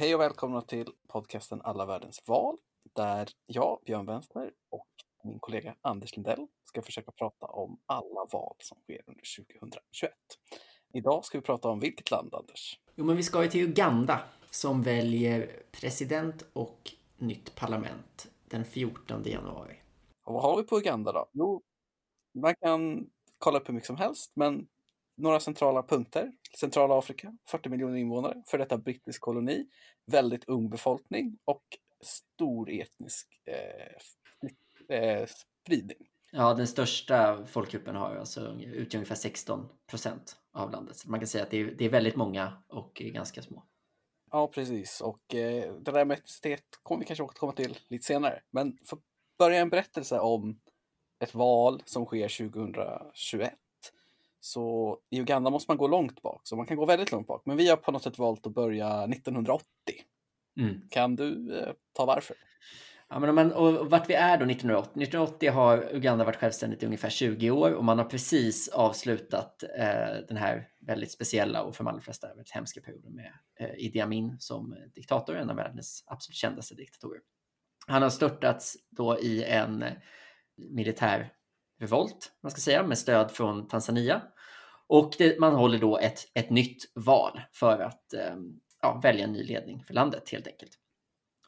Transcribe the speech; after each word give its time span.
Hej 0.00 0.14
och 0.14 0.20
välkomna 0.20 0.62
till 0.62 0.92
podcasten 1.08 1.60
Alla 1.64 1.86
världens 1.86 2.22
val 2.26 2.56
där 2.96 3.28
jag, 3.46 3.78
Björn 3.86 4.06
Wensler 4.06 4.52
och 4.70 4.88
min 5.24 5.38
kollega 5.38 5.74
Anders 5.80 6.16
Lindell 6.16 6.46
ska 6.64 6.82
försöka 6.82 7.12
prata 7.12 7.46
om 7.46 7.80
alla 7.86 8.26
val 8.32 8.56
som 8.58 8.78
sker 8.82 9.02
under 9.06 9.22
2021. 9.60 10.12
Idag 10.92 11.24
ska 11.24 11.38
vi 11.38 11.42
prata 11.42 11.68
om 11.68 11.80
vilket 11.80 12.10
land, 12.10 12.34
Anders? 12.34 12.78
Jo, 12.94 13.04
men 13.04 13.16
vi 13.16 13.22
ska 13.22 13.42
ju 13.42 13.48
till 13.48 13.64
Uganda 13.64 14.20
som 14.50 14.82
väljer 14.82 15.62
president 15.72 16.44
och 16.52 16.94
nytt 17.16 17.54
parlament 17.54 18.30
den 18.44 18.64
14 18.64 19.22
januari. 19.24 19.76
Och 20.24 20.34
vad 20.34 20.42
har 20.42 20.56
vi 20.56 20.62
på 20.62 20.78
Uganda 20.78 21.12
då? 21.12 21.28
Jo, 21.32 21.62
man 22.34 22.54
kan 22.60 23.10
kolla 23.38 23.58
upp 23.58 23.68
hur 23.68 23.74
mycket 23.74 23.86
som 23.86 23.96
helst, 23.96 24.32
men 24.34 24.68
några 25.16 25.40
centrala 25.40 25.82
punkter. 25.82 26.32
Centrala 26.58 26.98
Afrika, 26.98 27.36
40 27.48 27.68
miljoner 27.68 27.96
invånare, 27.96 28.42
för 28.46 28.58
detta 28.58 28.78
brittisk 28.78 29.20
koloni, 29.20 29.66
väldigt 30.06 30.44
ung 30.48 30.70
befolkning 30.70 31.38
och 31.44 31.64
stor 32.00 32.70
etnisk 32.70 33.28
eh, 33.46 34.96
eh, 34.98 35.26
spridning. 35.64 36.06
Ja, 36.32 36.54
den 36.54 36.66
största 36.66 37.46
folkgruppen 37.46 37.96
har 37.96 38.16
alltså, 38.16 38.52
utgör 38.60 38.98
ungefär 38.98 39.14
16 39.14 39.68
procent 39.86 40.36
av 40.52 40.70
landet. 40.70 40.96
Så 40.96 41.10
man 41.10 41.20
kan 41.20 41.26
säga 41.26 41.44
att 41.44 41.50
det 41.50 41.60
är, 41.60 41.64
det 41.64 41.84
är 41.84 41.88
väldigt 41.88 42.16
många 42.16 42.62
och 42.68 42.94
ganska 42.94 43.42
små. 43.42 43.64
Ja, 44.30 44.46
precis. 44.46 45.00
Och 45.00 45.34
eh, 45.34 45.74
det 45.74 45.92
där 45.92 46.04
med 46.04 46.18
etnicitet 46.18 46.64
kommer 46.82 47.00
vi 47.00 47.06
kanske 47.06 47.22
återkomma 47.22 47.52
till 47.52 47.78
lite 47.88 48.04
senare. 48.04 48.42
Men 48.50 48.78
för 48.86 48.96
att 48.96 49.02
börja 49.38 49.60
en 49.60 49.70
berättelse 49.70 50.18
om 50.18 50.60
ett 51.20 51.34
val 51.34 51.82
som 51.86 52.04
sker 52.06 52.50
2021 52.50 53.54
så 54.40 54.98
i 55.10 55.20
Uganda 55.20 55.50
måste 55.50 55.70
man 55.70 55.78
gå 55.78 55.88
långt 55.88 56.22
bak, 56.22 56.40
så 56.44 56.56
man 56.56 56.66
kan 56.66 56.76
gå 56.76 56.86
väldigt 56.86 57.12
långt 57.12 57.26
bak. 57.26 57.42
Men 57.46 57.56
vi 57.56 57.68
har 57.68 57.76
på 57.76 57.92
något 57.92 58.02
sätt 58.02 58.18
valt 58.18 58.46
att 58.46 58.54
börja 58.54 59.04
1980. 59.04 59.64
Mm. 60.60 60.80
Kan 60.90 61.16
du 61.16 61.58
eh, 61.58 61.72
ta 61.92 62.06
varför? 62.06 62.36
Ja, 63.08 63.18
men 63.18 63.28
om 63.28 63.34
man, 63.34 63.52
och 63.52 63.90
vart 63.90 64.10
vi 64.10 64.14
är 64.14 64.38
då 64.38 64.44
1980? 64.44 65.02
1980 65.02 65.50
har 65.50 65.94
Uganda 65.94 66.24
varit 66.24 66.36
självständigt 66.36 66.82
i 66.82 66.86
ungefär 66.86 67.10
20 67.10 67.50
år 67.50 67.72
och 67.72 67.84
man 67.84 67.98
har 67.98 68.04
precis 68.04 68.68
avslutat 68.68 69.62
eh, 69.62 70.26
den 70.28 70.36
här 70.36 70.68
väldigt 70.80 71.12
speciella 71.12 71.62
och 71.62 71.76
för 71.76 71.84
de 71.84 71.90
allra 71.90 72.00
flesta 72.00 72.28
väldigt 72.28 72.50
hemska 72.50 72.80
perioden 72.80 73.14
med 73.14 73.32
eh, 73.60 73.70
Idi 73.76 74.00
Amin 74.00 74.36
som 74.38 74.76
diktator, 74.94 75.36
en 75.36 75.50
av 75.50 75.56
världens 75.56 76.04
absolut 76.06 76.36
kändaste 76.36 76.74
diktatorer. 76.74 77.20
Han 77.86 78.02
har 78.02 78.10
störtats 78.10 78.76
då 78.90 79.18
i 79.18 79.44
en 79.44 79.84
militär 80.56 81.32
revolt, 81.80 82.32
man 82.42 82.50
ska 82.50 82.60
säga, 82.60 82.86
med 82.86 82.98
stöd 82.98 83.30
från 83.30 83.68
Tanzania. 83.68 84.22
Och 84.86 85.14
det, 85.18 85.40
man 85.40 85.54
håller 85.54 85.78
då 85.78 85.98
ett, 85.98 86.18
ett 86.34 86.50
nytt 86.50 86.92
val 86.94 87.40
för 87.52 87.80
att 87.80 88.14
eh, 88.14 88.36
ja, 88.82 89.00
välja 89.02 89.24
en 89.24 89.32
ny 89.32 89.42
ledning 89.42 89.84
för 89.84 89.94
landet 89.94 90.30
helt 90.30 90.46
enkelt. 90.46 90.72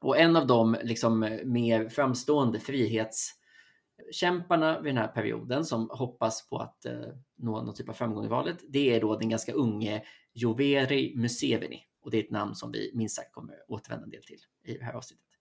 Och 0.00 0.18
en 0.18 0.36
av 0.36 0.46
de 0.46 0.76
liksom, 0.82 1.40
mer 1.44 1.88
framstående 1.88 2.60
frihetskämparna 2.60 4.80
vid 4.80 4.94
den 4.94 5.02
här 5.02 5.08
perioden 5.08 5.64
som 5.64 5.90
hoppas 5.92 6.48
på 6.48 6.58
att 6.58 6.84
eh, 6.84 7.08
nå 7.36 7.62
någon 7.62 7.74
typ 7.74 7.88
av 7.88 7.92
framgång 7.92 8.24
i 8.24 8.28
valet, 8.28 8.58
det 8.68 8.94
är 8.94 9.00
då 9.00 9.18
den 9.18 9.28
ganska 9.28 9.52
unge 9.52 10.04
Joveri 10.32 11.12
Museveni. 11.16 11.86
Och 12.02 12.10
det 12.10 12.18
är 12.18 12.22
ett 12.22 12.30
namn 12.30 12.54
som 12.54 12.72
vi 12.72 12.90
minst 12.94 13.16
sagt 13.16 13.32
kommer 13.32 13.54
återvända 13.68 14.04
en 14.04 14.10
del 14.10 14.22
till 14.22 14.40
i 14.64 14.78
det 14.78 14.84
här 14.84 14.92
avsnittet. 14.92 15.31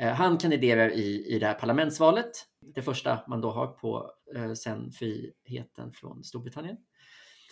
Eh, 0.00 0.12
han 0.12 0.38
kandiderar 0.38 0.90
i, 0.90 1.26
i 1.26 1.38
det 1.38 1.46
här 1.46 1.54
parlamentsvalet, 1.54 2.30
det 2.74 2.82
första 2.82 3.18
man 3.28 3.40
då 3.40 3.50
har 3.50 3.66
på 3.66 4.10
eh, 4.36 4.52
sen 4.52 4.92
friheten 4.92 5.92
från 5.92 6.24
Storbritannien. 6.24 6.76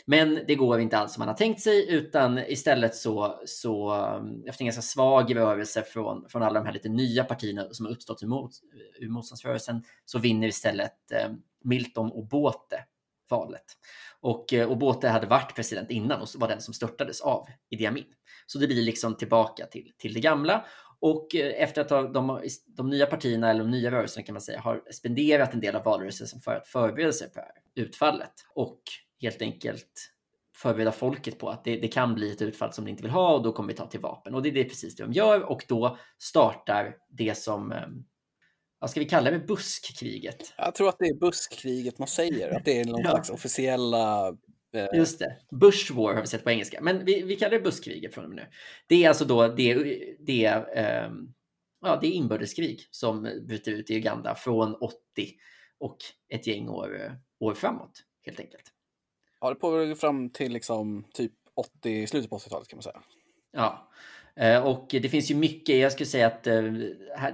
Men 0.06 0.40
det 0.46 0.54
går 0.54 0.80
inte 0.80 0.98
alls 0.98 1.12
som 1.14 1.20
man 1.20 1.28
har 1.28 1.34
tänkt 1.34 1.60
sig 1.60 1.90
utan 1.90 2.38
istället 2.38 2.94
så, 2.94 3.40
så 3.46 3.92
mm, 3.92 4.46
efter 4.46 4.62
en 4.62 4.66
ganska 4.66 4.82
svag 4.82 5.36
rörelse 5.36 5.82
från, 5.82 6.28
från 6.28 6.42
alla 6.42 6.60
de 6.60 6.66
här 6.66 6.72
lite 6.72 6.88
nya 6.88 7.24
partierna 7.24 7.66
som 7.70 7.86
har 7.86 7.92
uppstått 7.92 8.22
emot, 8.22 8.50
eh, 8.74 9.04
ur 9.04 9.08
motståndsrörelsen 9.08 9.82
så 10.04 10.18
vinner 10.18 10.48
istället 10.48 11.12
eh, 11.12 11.30
Milton 11.64 12.12
Obote 12.12 12.84
valet. 13.30 13.64
Och 14.20 14.52
eh, 14.52 14.70
Obote 14.70 15.08
hade 15.08 15.26
varit 15.26 15.56
president 15.56 15.90
innan 15.90 16.20
och 16.20 16.28
var 16.34 16.48
den 16.48 16.60
som 16.60 16.74
störtades 16.74 17.20
av 17.20 17.46
Idi 17.70 17.86
Amin. 17.86 18.04
Så 18.46 18.58
det 18.58 18.66
blir 18.66 18.82
liksom 18.82 19.16
tillbaka 19.16 19.66
till, 19.66 19.92
till 19.98 20.14
det 20.14 20.20
gamla. 20.20 20.64
Och 21.00 21.34
eh, 21.34 21.62
efter 21.62 21.80
att 21.80 22.14
de, 22.14 22.40
de 22.66 22.90
nya 22.90 23.06
partierna, 23.06 23.50
eller 23.50 23.60
de 23.60 23.70
nya 23.70 23.90
rörelserna 23.90 24.26
kan 24.26 24.32
man 24.32 24.42
säga, 24.42 24.60
har 24.60 24.82
spenderat 24.90 25.54
en 25.54 25.60
del 25.60 25.76
av 25.76 25.84
valrörelsen 25.84 26.40
för 26.40 26.54
att 26.54 26.68
förbereda 26.68 27.12
sig 27.12 27.32
på 27.32 27.40
utfallet 27.74 28.32
och 28.54 28.82
helt 29.20 29.42
enkelt 29.42 30.12
förbereda 30.56 30.92
folket 30.92 31.38
på 31.38 31.48
att 31.48 31.64
det, 31.64 31.76
det, 31.76 31.88
kan 31.88 32.14
bli 32.14 32.32
ett 32.32 32.42
utfall 32.42 32.72
som 32.72 32.84
de 32.84 32.90
inte 32.90 33.02
vill 33.02 33.12
ha 33.12 33.34
och 33.34 33.42
då 33.42 33.52
kommer 33.52 33.68
vi 33.68 33.74
ta 33.74 33.86
till 33.86 34.00
vapen. 34.00 34.34
Och 34.34 34.42
det, 34.42 34.50
det 34.50 34.60
är 34.60 34.64
precis 34.64 34.96
det 34.96 35.02
de 35.02 35.12
gör 35.12 35.42
och 35.42 35.64
då 35.68 35.98
startar 36.18 36.96
det 37.08 37.38
som 37.38 37.72
eh, 37.72 37.88
vad 38.78 38.90
ska 38.90 39.00
vi 39.00 39.06
kalla 39.06 39.30
det, 39.30 39.38
buskkriget? 39.38 40.54
Jag 40.56 40.74
tror 40.74 40.88
att 40.88 40.98
det 40.98 41.06
är 41.06 41.14
buskkriget 41.14 41.98
man 41.98 42.08
säger, 42.08 42.56
att 42.56 42.64
det 42.64 42.80
är 42.80 42.84
någon 42.84 43.00
ja. 43.00 43.10
slags 43.10 43.30
officiella... 43.30 44.36
Eh... 44.72 44.86
Just 44.98 45.18
det, 45.18 45.36
Bush 45.50 45.92
War 45.92 46.14
har 46.14 46.20
vi 46.20 46.26
sett 46.26 46.44
på 46.44 46.50
engelska, 46.50 46.80
men 46.80 47.04
vi, 47.04 47.22
vi 47.22 47.36
kallar 47.36 47.50
det 47.50 47.60
busskriget 47.60 48.14
från 48.14 48.24
och 48.24 48.30
med 48.30 48.36
nu. 48.36 48.46
Det 48.86 49.04
är 49.04 49.08
alltså 49.08 49.24
då 49.24 49.48
det, 49.48 49.74
det, 50.20 50.44
eh, 50.46 51.10
ja, 51.80 51.98
det 52.00 52.06
inbördeskrig 52.06 52.88
som 52.90 53.22
bryter 53.22 53.72
ut 53.72 53.90
i 53.90 53.96
Uganda 53.96 54.34
från 54.34 54.74
80 54.74 54.94
och 55.78 55.96
ett 56.28 56.46
gäng 56.46 56.68
år, 56.68 57.18
år 57.40 57.54
framåt, 57.54 58.04
helt 58.26 58.40
enkelt. 58.40 58.64
Ja, 59.40 59.48
det 59.48 59.54
pågår 59.54 59.94
fram 59.94 60.30
till 60.30 60.52
liksom 60.52 61.04
typ 61.12 61.32
80, 61.54 62.06
slutet 62.06 62.30
på 62.30 62.38
80-talet 62.38 62.68
kan 62.68 62.76
man 62.76 62.82
säga. 62.82 63.02
Ja, 63.52 63.90
Eh, 64.36 64.66
och 64.66 64.88
det 64.90 65.08
finns 65.08 65.30
ju 65.30 65.34
mycket, 65.34 65.76
jag 65.76 65.92
skulle 65.92 66.06
säga 66.06 66.26
att 66.26 66.46
eh, 66.46 66.62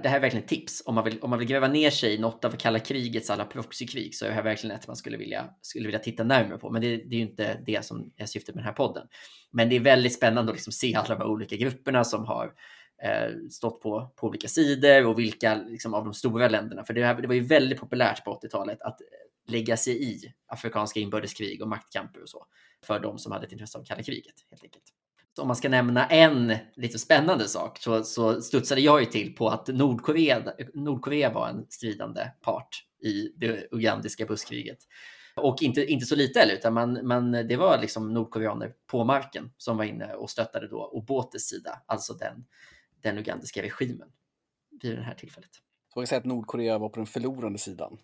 det 0.03 0.09
här 0.09 0.15
är 0.15 0.19
verkligen 0.19 0.43
ett 0.43 0.49
tips. 0.49 0.83
Om 0.85 0.95
man 0.95 1.03
vill, 1.03 1.19
om 1.21 1.29
man 1.29 1.39
vill 1.39 1.47
gräva 1.47 1.67
ner 1.67 1.89
sig 1.89 2.13
i 2.13 2.17
något 2.17 2.45
av 2.45 2.51
kalla 2.51 2.79
krigets 2.79 3.29
alla 3.29 3.45
proxykrig 3.45 4.15
så 4.15 4.25
är 4.25 4.29
det 4.29 4.35
här 4.35 4.43
verkligen 4.43 4.75
ett 4.75 4.87
man 4.87 4.95
skulle 4.95 5.17
vilja, 5.17 5.49
skulle 5.61 5.85
vilja 5.85 5.99
titta 5.99 6.23
närmare 6.23 6.57
på. 6.57 6.69
Men 6.69 6.81
det, 6.81 6.97
det 6.97 7.15
är 7.15 7.19
ju 7.19 7.25
inte 7.27 7.61
det 7.65 7.85
som 7.85 8.11
är 8.17 8.25
syftet 8.25 8.55
med 8.55 8.63
den 8.63 8.67
här 8.67 8.73
podden. 8.73 9.07
Men 9.51 9.69
det 9.69 9.75
är 9.75 9.79
väldigt 9.79 10.13
spännande 10.13 10.51
att 10.51 10.55
liksom 10.55 10.73
se 10.73 10.95
alla 10.95 11.07
de 11.07 11.21
här 11.21 11.27
olika 11.29 11.55
grupperna 11.55 12.03
som 12.03 12.25
har 12.25 12.53
eh, 13.03 13.49
stått 13.49 13.81
på, 13.81 14.13
på 14.15 14.27
olika 14.27 14.47
sidor 14.47 15.05
och 15.05 15.19
vilka 15.19 15.55
liksom, 15.55 15.93
av 15.93 16.03
de 16.03 16.13
stora 16.13 16.47
länderna. 16.47 16.83
För 16.83 16.93
det, 16.93 17.05
här, 17.05 17.21
det 17.21 17.27
var 17.27 17.35
ju 17.35 17.43
väldigt 17.43 17.79
populärt 17.79 18.23
på 18.25 18.39
80-talet 18.43 18.81
att 18.81 18.97
lägga 19.47 19.77
sig 19.77 20.03
i 20.03 20.33
afrikanska 20.47 20.99
inbördeskrig 20.99 21.61
och 21.61 21.67
maktkamper 21.67 22.21
och 22.21 22.29
så 22.29 22.45
för 22.85 22.99
de 22.99 23.17
som 23.17 23.31
hade 23.31 23.45
ett 23.45 23.51
intresse 23.51 23.77
av 23.77 23.83
kalla 23.83 24.03
kriget 24.03 24.35
helt 24.49 24.63
enkelt 24.63 24.96
om 25.39 25.47
man 25.47 25.55
ska 25.55 25.69
nämna 25.69 26.07
en 26.07 26.53
lite 26.75 26.99
spännande 26.99 27.47
sak 27.47 27.77
så, 27.79 28.03
så 28.03 28.41
studsade 28.41 28.81
jag 28.81 28.99
ju 28.99 29.05
till 29.05 29.35
på 29.35 29.49
att 29.49 29.67
Nordkorea, 29.67 30.43
Nordkorea 30.73 31.33
var 31.33 31.47
en 31.47 31.65
stridande 31.69 32.21
part 32.41 32.83
i 33.03 33.33
det 33.35 33.67
ugandiska 33.71 34.25
busskriget. 34.25 34.77
Och 35.35 35.61
inte, 35.61 35.85
inte 35.85 36.05
så 36.05 36.15
lite 36.15 36.39
heller, 36.39 36.53
utan 36.53 36.73
man, 36.73 37.07
man, 37.07 37.31
det 37.31 37.57
var 37.57 37.77
liksom 37.81 38.13
nordkoreaner 38.13 38.73
på 38.87 39.03
marken 39.03 39.51
som 39.57 39.77
var 39.77 39.83
inne 39.83 40.13
och 40.13 40.29
stöttade 40.29 40.67
då 40.67 40.89
Obotes 40.93 41.47
sida, 41.47 41.81
alltså 41.85 42.13
den, 42.13 42.45
den 43.01 43.17
ugandiska 43.17 43.61
regimen 43.61 44.07
vid 44.81 44.97
det 44.97 45.03
här 45.03 45.13
tillfället. 45.13 45.49
Så 45.53 45.99
man 45.99 46.03
kan 46.03 46.07
säga 46.07 46.19
att 46.19 46.25
Nordkorea 46.25 46.77
var 46.77 46.89
på 46.89 46.99
den 46.99 47.05
förlorande 47.05 47.59
sidan? 47.59 47.97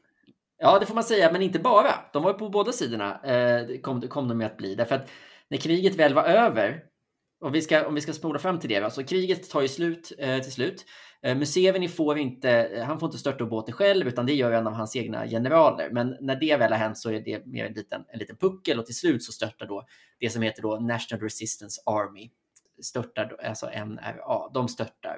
Ja, 0.58 0.80
det 0.80 0.86
får 0.86 0.96
man 0.96 1.04
säga, 1.04 1.32
men 1.32 1.42
inte 1.42 1.60
bara. 1.60 1.94
De 2.14 2.24
var 2.24 2.34
på 2.34 2.50
båda 2.50 2.72
sidorna, 2.72 3.22
eh, 3.24 3.82
kom, 3.82 4.02
kom 4.02 4.28
de 4.28 4.38
med 4.38 4.48
att 4.48 4.58
bli. 4.58 4.76
Därför 4.76 4.96
att 4.96 5.10
när 5.48 5.58
kriget 5.58 5.96
väl 5.96 6.14
var 6.14 6.24
över 6.24 6.84
om 7.44 7.52
vi 7.52 7.62
ska, 7.62 7.88
om 7.88 7.96
vi 7.96 8.02
ska 8.02 8.14
spola 8.14 8.40
fram 8.40 8.60
till 8.60 8.70
det, 8.70 8.78
alltså 8.78 9.04
kriget 9.04 9.50
tar 9.50 9.62
ju 9.62 9.68
slut 9.68 10.12
eh, 10.18 10.40
till 10.40 10.52
slut. 10.52 10.86
Eh, 11.22 11.38
Museveni 11.38 11.88
får 11.88 12.18
inte, 12.18 12.52
eh, 12.52 12.84
han 12.84 13.00
får 13.00 13.08
inte 13.08 13.18
störta 13.18 13.46
båten 13.46 13.74
själv, 13.74 14.08
utan 14.08 14.26
det 14.26 14.34
gör 14.34 14.52
en 14.52 14.68
av 14.68 14.74
hans 14.74 14.96
egna 14.96 15.28
generaler. 15.28 15.90
Men 15.92 16.18
när 16.22 16.36
det 16.36 16.58
väl 16.58 16.72
har 16.72 16.80
hänt 16.80 16.98
så 16.98 17.10
är 17.10 17.20
det 17.20 17.46
mer 17.46 17.66
en 17.66 17.74
liten, 17.74 18.04
en 18.08 18.20
liten 18.20 18.38
puckel 18.38 18.80
och 18.80 18.86
till 18.86 18.96
slut 18.96 19.24
så 19.24 19.32
störtar 19.32 19.66
då 19.66 19.86
det 20.20 20.30
som 20.30 20.42
heter 20.42 20.62
då 20.62 20.80
National 20.80 21.24
Resistance 21.24 21.82
Army, 21.86 22.30
störtar, 22.82 23.38
alltså 23.44 23.66
NRA, 23.66 24.50
de 24.54 24.68
störtar 24.68 25.18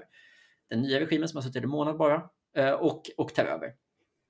den 0.70 0.82
nya 0.82 1.00
regimen 1.00 1.30
som 1.30 1.38
har 1.38 1.42
suttit 1.42 1.64
i 1.64 1.68
månad 1.68 1.98
bara 1.98 2.30
eh, 2.58 2.72
och, 2.72 3.02
och 3.18 3.34
tar 3.34 3.46
över. 3.46 3.74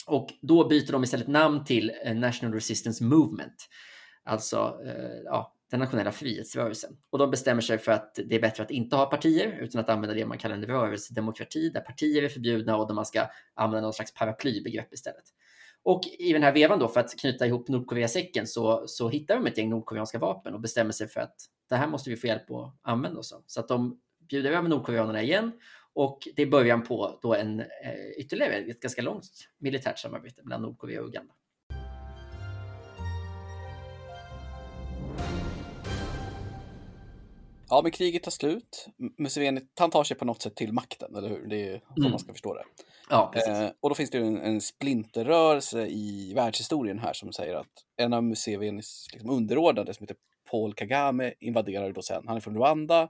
Och 0.07 0.30
då 0.41 0.68
byter 0.68 0.91
de 0.91 1.03
istället 1.03 1.27
namn 1.27 1.63
till 1.63 1.91
eh, 2.03 2.15
National 2.15 2.53
Resistance 2.53 3.03
Movement. 3.03 3.69
Alltså, 4.24 4.80
eh, 4.86 5.21
ja, 5.25 5.55
den 5.75 5.80
nationella 5.80 6.12
frihetsrörelsen. 6.12 6.98
Och 7.10 7.19
de 7.19 7.31
bestämmer 7.31 7.62
sig 7.62 7.77
för 7.77 7.92
att 7.92 8.19
det 8.25 8.36
är 8.36 8.42
bättre 8.42 8.63
att 8.63 8.72
inte 8.72 8.95
ha 8.95 9.06
partier 9.06 9.57
utan 9.62 9.81
att 9.81 9.89
använda 9.89 10.16
det 10.16 10.25
man 10.25 10.38
kallar 10.38 10.56
en 10.56 10.66
rörelsedemokrati 10.66 11.69
där 11.69 11.81
partier 11.81 12.24
är 12.24 12.30
förbjudna 12.30 12.77
och 12.77 12.88
där 12.88 12.95
man 12.95 13.06
ska 13.06 13.27
använda 13.54 13.81
någon 13.81 13.94
slags 13.94 14.13
paraplybegrepp 14.13 14.94
istället. 14.94 15.24
Och 15.83 16.01
i 16.19 16.33
den 16.33 16.44
här 16.44 16.54
vevan 16.54 16.80
då, 16.80 16.88
för 16.88 17.00
att 17.00 17.19
knyta 17.19 17.45
ihop 17.45 17.68
Nordkorea-säcken, 17.68 18.48
så, 18.48 18.83
så 18.88 19.10
hittar 19.10 19.36
de 19.36 19.48
ett 19.48 19.57
gäng 19.57 19.69
nordkoreanska 19.69 20.19
vapen 20.19 20.54
och 20.54 20.62
bestämmer 20.62 20.92
sig 20.92 21.07
för 21.07 21.22
att 21.22 21.36
det 21.69 21.75
här 21.75 21.88
måste 21.88 22.10
vi 22.10 22.16
få 22.16 22.27
hjälp 22.27 22.51
att 22.51 22.75
använda 22.81 23.19
oss 23.19 23.31
av. 23.31 23.44
Så 23.45 23.60
att 23.60 23.68
de 23.68 24.00
bjuder 24.30 24.51
över 24.51 24.69
nordkoreanerna 24.69 25.22
igen 25.22 25.51
och 25.94 26.27
det 26.36 26.42
är 26.42 26.48
början 26.48 26.83
på 26.83 27.19
då 27.22 27.36
en 27.36 27.60
eh, 27.60 27.66
ytterligare 28.18 28.54
ett 28.54 28.80
ganska 28.80 29.01
långt 29.01 29.25
militärt 29.57 30.00
samarbete 30.00 30.42
mellan 30.44 30.62
Nordkorea 30.62 31.01
och 31.01 31.07
Uganda. 31.07 31.33
Ja, 37.69 37.81
men 37.83 37.91
kriget 37.91 38.23
tar 38.23 38.31
slut. 38.31 38.88
Museveni, 39.17 39.62
han 39.79 39.91
tar 39.91 40.03
sig 40.03 40.17
på 40.17 40.25
något 40.25 40.41
sätt 40.41 40.56
till 40.56 40.73
makten, 40.73 41.15
eller 41.15 41.29
hur? 41.29 41.47
Det 41.47 41.67
är 41.69 41.81
så 41.95 42.01
mm. 42.01 42.12
man 42.12 42.19
ska 42.19 42.31
förstå 42.31 42.53
det. 42.53 42.63
Ja, 43.09 43.33
eh, 43.47 43.69
och 43.79 43.89
då 43.89 43.95
finns 43.95 44.09
det 44.09 44.17
en, 44.17 44.41
en 44.41 44.62
splinterrörelse 44.62 45.88
i 45.88 46.33
världshistorien 46.35 47.00
här 47.00 47.13
som 47.13 47.33
säger 47.33 47.56
att 47.56 47.83
en 47.97 48.13
av 48.13 48.23
Musevenis 48.23 49.07
liksom, 49.13 49.29
underordnade 49.29 49.94
som 49.94 50.03
heter 50.03 50.17
Paul 50.51 50.73
Kagame 50.73 51.33
invaderar 51.39 51.91
då 51.91 52.01
sen, 52.01 52.27
han 52.27 52.38
är 52.38 52.41
från 52.41 52.56
Rwanda, 52.56 53.09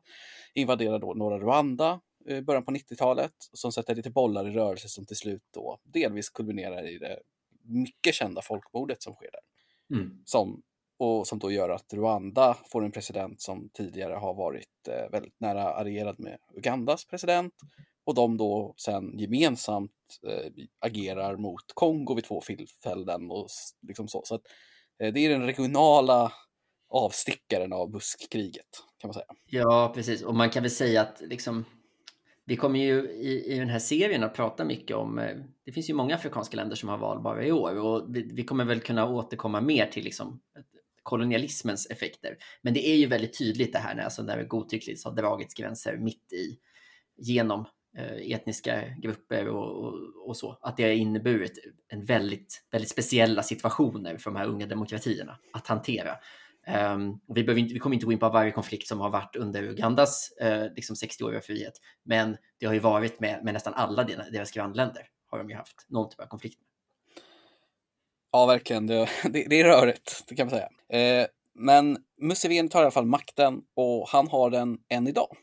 invaderar 0.53 0.99
då 0.99 1.13
norra 1.13 1.39
Rwanda 1.39 1.99
i 2.25 2.41
början 2.41 2.65
på 2.65 2.71
90-talet 2.71 3.33
som 3.37 3.71
sätter 3.71 3.95
lite 3.95 4.09
bollar 4.09 4.47
i 4.47 4.51
rörelse 4.51 4.89
som 4.89 5.05
till 5.05 5.17
slut 5.17 5.43
då 5.53 5.79
delvis 5.83 6.29
kulminerar 6.29 6.87
i 6.87 6.97
det 6.97 7.19
mycket 7.63 8.15
kända 8.15 8.41
folkmordet 8.41 9.03
som 9.03 9.13
sker 9.13 9.29
där. 9.31 9.97
Mm. 9.97 10.21
Som 10.25 10.61
och 10.97 11.27
som 11.27 11.39
då 11.39 11.51
gör 11.51 11.69
att 11.69 11.93
Rwanda 11.93 12.57
får 12.71 12.85
en 12.85 12.91
president 12.91 13.41
som 13.41 13.69
tidigare 13.73 14.13
har 14.13 14.33
varit 14.33 14.87
eh, 14.89 15.11
väldigt 15.11 15.39
nära 15.39 15.73
allierad 15.73 16.19
med 16.19 16.37
Ugandas 16.57 17.05
president 17.05 17.53
och 18.05 18.15
de 18.15 18.37
då 18.37 18.73
sen 18.77 19.19
gemensamt 19.19 19.91
eh, 20.27 20.51
agerar 20.79 21.37
mot 21.37 21.63
Kongo 21.73 22.15
vid 22.15 22.23
två 22.23 22.41
tillfällen 22.41 23.31
och 23.31 23.47
liksom 23.87 24.07
så. 24.07 24.21
Så 24.25 24.35
att, 24.35 24.41
eh, 24.99 25.13
det 25.13 25.19
är 25.19 25.29
den 25.29 25.45
regionala 25.45 26.31
avstickaren 26.89 27.73
av 27.73 27.91
buskkriget 27.91 28.69
kan 28.97 29.07
man 29.07 29.13
säga. 29.13 29.25
Ja, 29.45 29.91
precis. 29.95 30.23
Och 30.23 30.35
man 30.35 30.49
kan 30.49 30.63
väl 30.63 30.71
säga 30.71 31.01
att 31.01 31.21
liksom, 31.21 31.65
vi 32.45 32.55
kommer 32.55 32.79
ju 32.79 33.09
i, 33.09 33.53
i 33.53 33.59
den 33.59 33.69
här 33.69 33.79
serien 33.79 34.23
att 34.23 34.35
prata 34.35 34.65
mycket 34.65 34.97
om, 34.97 35.19
eh, 35.19 35.37
det 35.65 35.71
finns 35.71 35.89
ju 35.89 35.93
många 35.93 36.15
afrikanska 36.15 36.57
länder 36.57 36.75
som 36.75 36.89
har 36.89 36.97
val 36.97 37.21
bara 37.21 37.45
i 37.45 37.51
år 37.51 37.79
och 37.79 38.15
vi, 38.15 38.29
vi 38.33 38.43
kommer 38.43 38.65
väl 38.65 38.79
kunna 38.79 39.09
återkomma 39.09 39.61
mer 39.61 39.85
till 39.85 40.03
liksom 40.03 40.39
kolonialismens 41.05 41.87
effekter. 41.89 42.37
Men 42.61 42.73
det 42.73 42.87
är 42.87 42.95
ju 42.95 43.07
väldigt 43.07 43.37
tydligt 43.37 43.73
det 43.73 43.79
här 43.79 43.95
när, 43.95 44.03
alltså 44.03 44.23
när 44.23 44.37
det 44.37 44.43
godtyckligt 44.43 45.03
har 45.03 45.11
dragits 45.11 45.53
gränser 45.53 45.97
mitt 45.97 46.33
i 46.33 46.59
genom 47.17 47.65
eh, 47.97 48.31
etniska 48.31 48.83
grupper 49.01 49.47
och, 49.47 49.85
och, 49.85 49.93
och, 50.27 50.37
så. 50.37 50.57
Att 50.61 50.77
det 50.77 50.83
har 50.83 50.89
inneburit 50.89 51.59
en 51.87 52.05
väldigt, 52.05 52.65
väldigt 52.71 52.89
speciella 52.89 53.43
situationer 53.43 54.17
för 54.17 54.31
de 54.31 54.37
här 54.37 54.47
unga 54.47 54.65
demokratierna 54.65 55.37
att 55.53 55.67
hantera. 55.67 56.17
Um, 56.93 57.19
och 57.27 57.37
vi, 57.37 57.43
behöver 57.43 57.61
inte, 57.61 57.73
vi 57.73 57.79
kommer 57.79 57.93
inte 57.93 58.05
gå 58.05 58.11
in 58.11 58.19
på 58.19 58.29
varje 58.29 58.51
konflikt 58.51 58.87
som 58.87 58.99
har 58.99 59.09
varit 59.09 59.35
under 59.35 59.63
Ugandas 59.63 60.33
uh, 60.43 60.73
liksom 60.75 60.95
60-åriga 60.95 61.41
frihet, 61.41 61.73
men 62.03 62.37
det 62.59 62.65
har 62.65 62.73
ju 62.73 62.79
varit 62.79 63.19
med, 63.19 63.43
med 63.43 63.53
nästan 63.53 63.73
alla 63.73 64.03
deras 64.03 64.51
grannländer 64.51 65.07
har 65.27 65.37
de 65.37 65.49
ju 65.49 65.55
haft 65.55 65.85
någon 65.89 66.09
typ 66.09 66.19
av 66.19 66.25
konflikt 66.25 66.59
med. 66.61 66.74
Ja, 68.35 68.45
verkligen. 68.45 68.87
Det, 68.87 69.09
det, 69.23 69.45
det 69.49 69.59
är 69.59 69.63
rörigt, 69.63 70.23
det 70.27 70.35
kan 70.35 70.47
man 70.47 70.59
säga. 70.59 70.69
Eh, 71.01 71.27
men 71.53 71.97
Museveni 72.21 72.69
tar 72.69 72.79
i 72.79 72.81
alla 72.81 72.91
fall 72.91 73.05
makten 73.05 73.61
och 73.75 74.09
han 74.09 74.27
har 74.27 74.49
den 74.49 74.77
än 74.89 75.07
idag. 75.07 75.37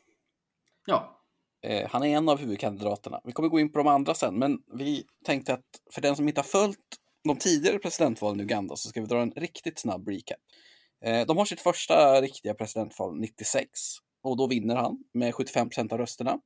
Ja. 0.87 1.23
Eh, 1.63 1.89
han 1.91 2.03
är 2.03 2.17
en 2.17 2.29
av 2.29 2.39
huvudkandidaterna. 2.39 3.21
Vi 3.25 3.33
kommer 3.33 3.49
gå 3.49 3.61
in 3.61 3.73
på 3.73 3.79
de 3.79 3.89
andra 3.89 4.15
sen, 4.15 4.39
men 4.39 4.59
vi 4.75 5.05
tänkte 5.25 5.53
att 5.53 5.65
för 5.93 6.01
den 6.01 6.17
som 6.17 6.29
inte 6.29 6.41
har 6.41 6.47
följt 6.47 6.79
de 7.25 7.37
tidigare 7.37 7.79
presidentvalen 7.79 8.41
i 8.41 8.43
Uganda 8.43 8.77
så 8.77 8.89
ska 8.89 9.01
vi 9.01 9.07
dra 9.07 9.23
en 9.23 9.33
riktigt 9.33 9.79
snabb 9.79 10.09
recap. 10.09 10.41
Eh, 11.05 11.27
de 11.27 11.37
har 11.37 11.45
sitt 11.45 11.61
första 11.61 12.21
riktiga 12.21 12.55
presidentval 12.55 13.21
96 13.21 13.69
och 14.23 14.37
då 14.37 14.47
vinner 14.47 14.77
han 14.77 14.99
med 15.15 15.35
75 15.35 15.69
procent 15.69 15.93
av 15.93 15.99
rösterna. 15.99 16.39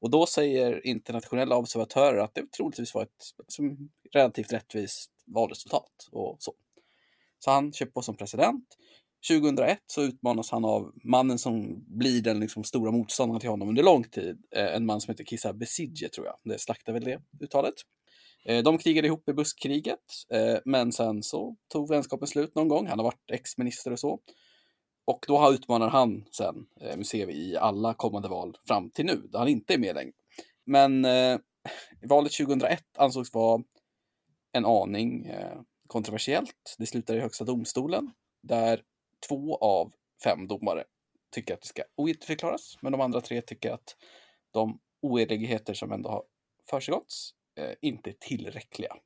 Och 0.00 0.10
då 0.10 0.26
säger 0.26 0.86
internationella 0.86 1.56
observatörer 1.56 2.18
att 2.18 2.34
det 2.34 2.52
troligtvis 2.56 2.94
var 2.94 3.02
ett 3.02 3.24
relativt 4.12 4.52
rättvist 4.52 5.10
valresultat 5.26 6.08
och 6.12 6.36
så. 6.38 6.52
Så 7.38 7.50
han 7.50 7.72
köper 7.72 7.92
på 7.92 8.02
som 8.02 8.16
president. 8.16 8.64
2001 9.28 9.78
så 9.86 10.02
utmanas 10.02 10.50
han 10.50 10.64
av 10.64 10.92
mannen 11.04 11.38
som 11.38 11.84
blir 11.98 12.22
den 12.22 12.40
liksom 12.40 12.64
stora 12.64 12.90
motståndaren 12.90 13.40
till 13.40 13.50
honom 13.50 13.68
under 13.68 13.82
lång 13.82 14.04
tid. 14.04 14.38
Eh, 14.56 14.76
en 14.76 14.86
man 14.86 15.00
som 15.00 15.12
heter 15.12 15.24
Kissa 15.24 15.52
Besidje, 15.52 16.08
tror 16.08 16.26
jag. 16.26 16.36
Det 16.44 16.60
slaktar 16.60 16.92
väl 16.92 17.04
det 17.04 17.20
uttalet. 17.40 17.74
Eh, 18.44 18.62
de 18.62 18.78
krigade 18.78 19.06
ihop 19.06 19.28
i 19.28 19.32
buskkriget, 19.32 19.98
eh, 20.30 20.58
men 20.64 20.92
sen 20.92 21.22
så 21.22 21.56
tog 21.72 21.88
vänskapen 21.88 22.28
slut 22.28 22.54
någon 22.54 22.68
gång. 22.68 22.86
Han 22.86 22.98
har 22.98 23.04
varit 23.04 23.30
ex-minister 23.32 23.92
och 23.92 23.98
så. 23.98 24.20
Och 25.06 25.24
då 25.28 25.52
utmanar 25.52 25.88
han 25.88 26.24
sen 26.30 26.54
Musevi 26.96 27.32
i 27.32 27.56
alla 27.56 27.94
kommande 27.94 28.28
val 28.28 28.56
fram 28.68 28.90
till 28.90 29.06
nu, 29.06 29.16
där 29.16 29.38
han 29.38 29.48
inte 29.48 29.74
är 29.74 29.78
med 29.78 29.94
längre. 29.94 30.12
Men 30.66 31.04
eh, 31.04 31.38
valet 32.02 32.32
2001 32.32 32.80
ansågs 32.98 33.34
vara 33.34 33.62
en 34.54 34.64
aning 34.64 35.26
eh, 35.26 35.60
kontroversiellt. 35.86 36.76
Det 36.78 36.86
slutar 36.86 37.14
i 37.14 37.20
Högsta 37.20 37.44
domstolen 37.44 38.10
där 38.42 38.82
två 39.28 39.56
av 39.56 39.92
fem 40.24 40.46
domare 40.46 40.84
tycker 41.30 41.54
att 41.54 41.60
det 41.60 41.68
ska 41.68 41.82
ogiltigförklaras, 41.94 42.78
men 42.80 42.92
de 42.92 43.00
andra 43.00 43.20
tre 43.20 43.42
tycker 43.42 43.72
att 43.72 43.96
de 44.50 44.80
oredligheter 45.00 45.74
som 45.74 45.92
ändå 45.92 46.10
har 46.10 46.22
försiggåtts 46.70 47.34
eh, 47.56 47.74
inte 47.80 48.10
är 48.10 48.14
tillräckliga. 48.20 48.96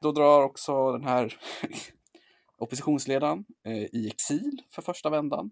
Då 0.00 0.12
drar 0.12 0.42
också 0.42 0.92
den 0.92 1.04
här 1.04 1.38
oppositionsledaren 2.58 3.44
eh, 3.64 3.82
i 3.82 4.08
exil 4.12 4.62
för 4.70 4.82
första 4.82 5.10
vändan. 5.10 5.50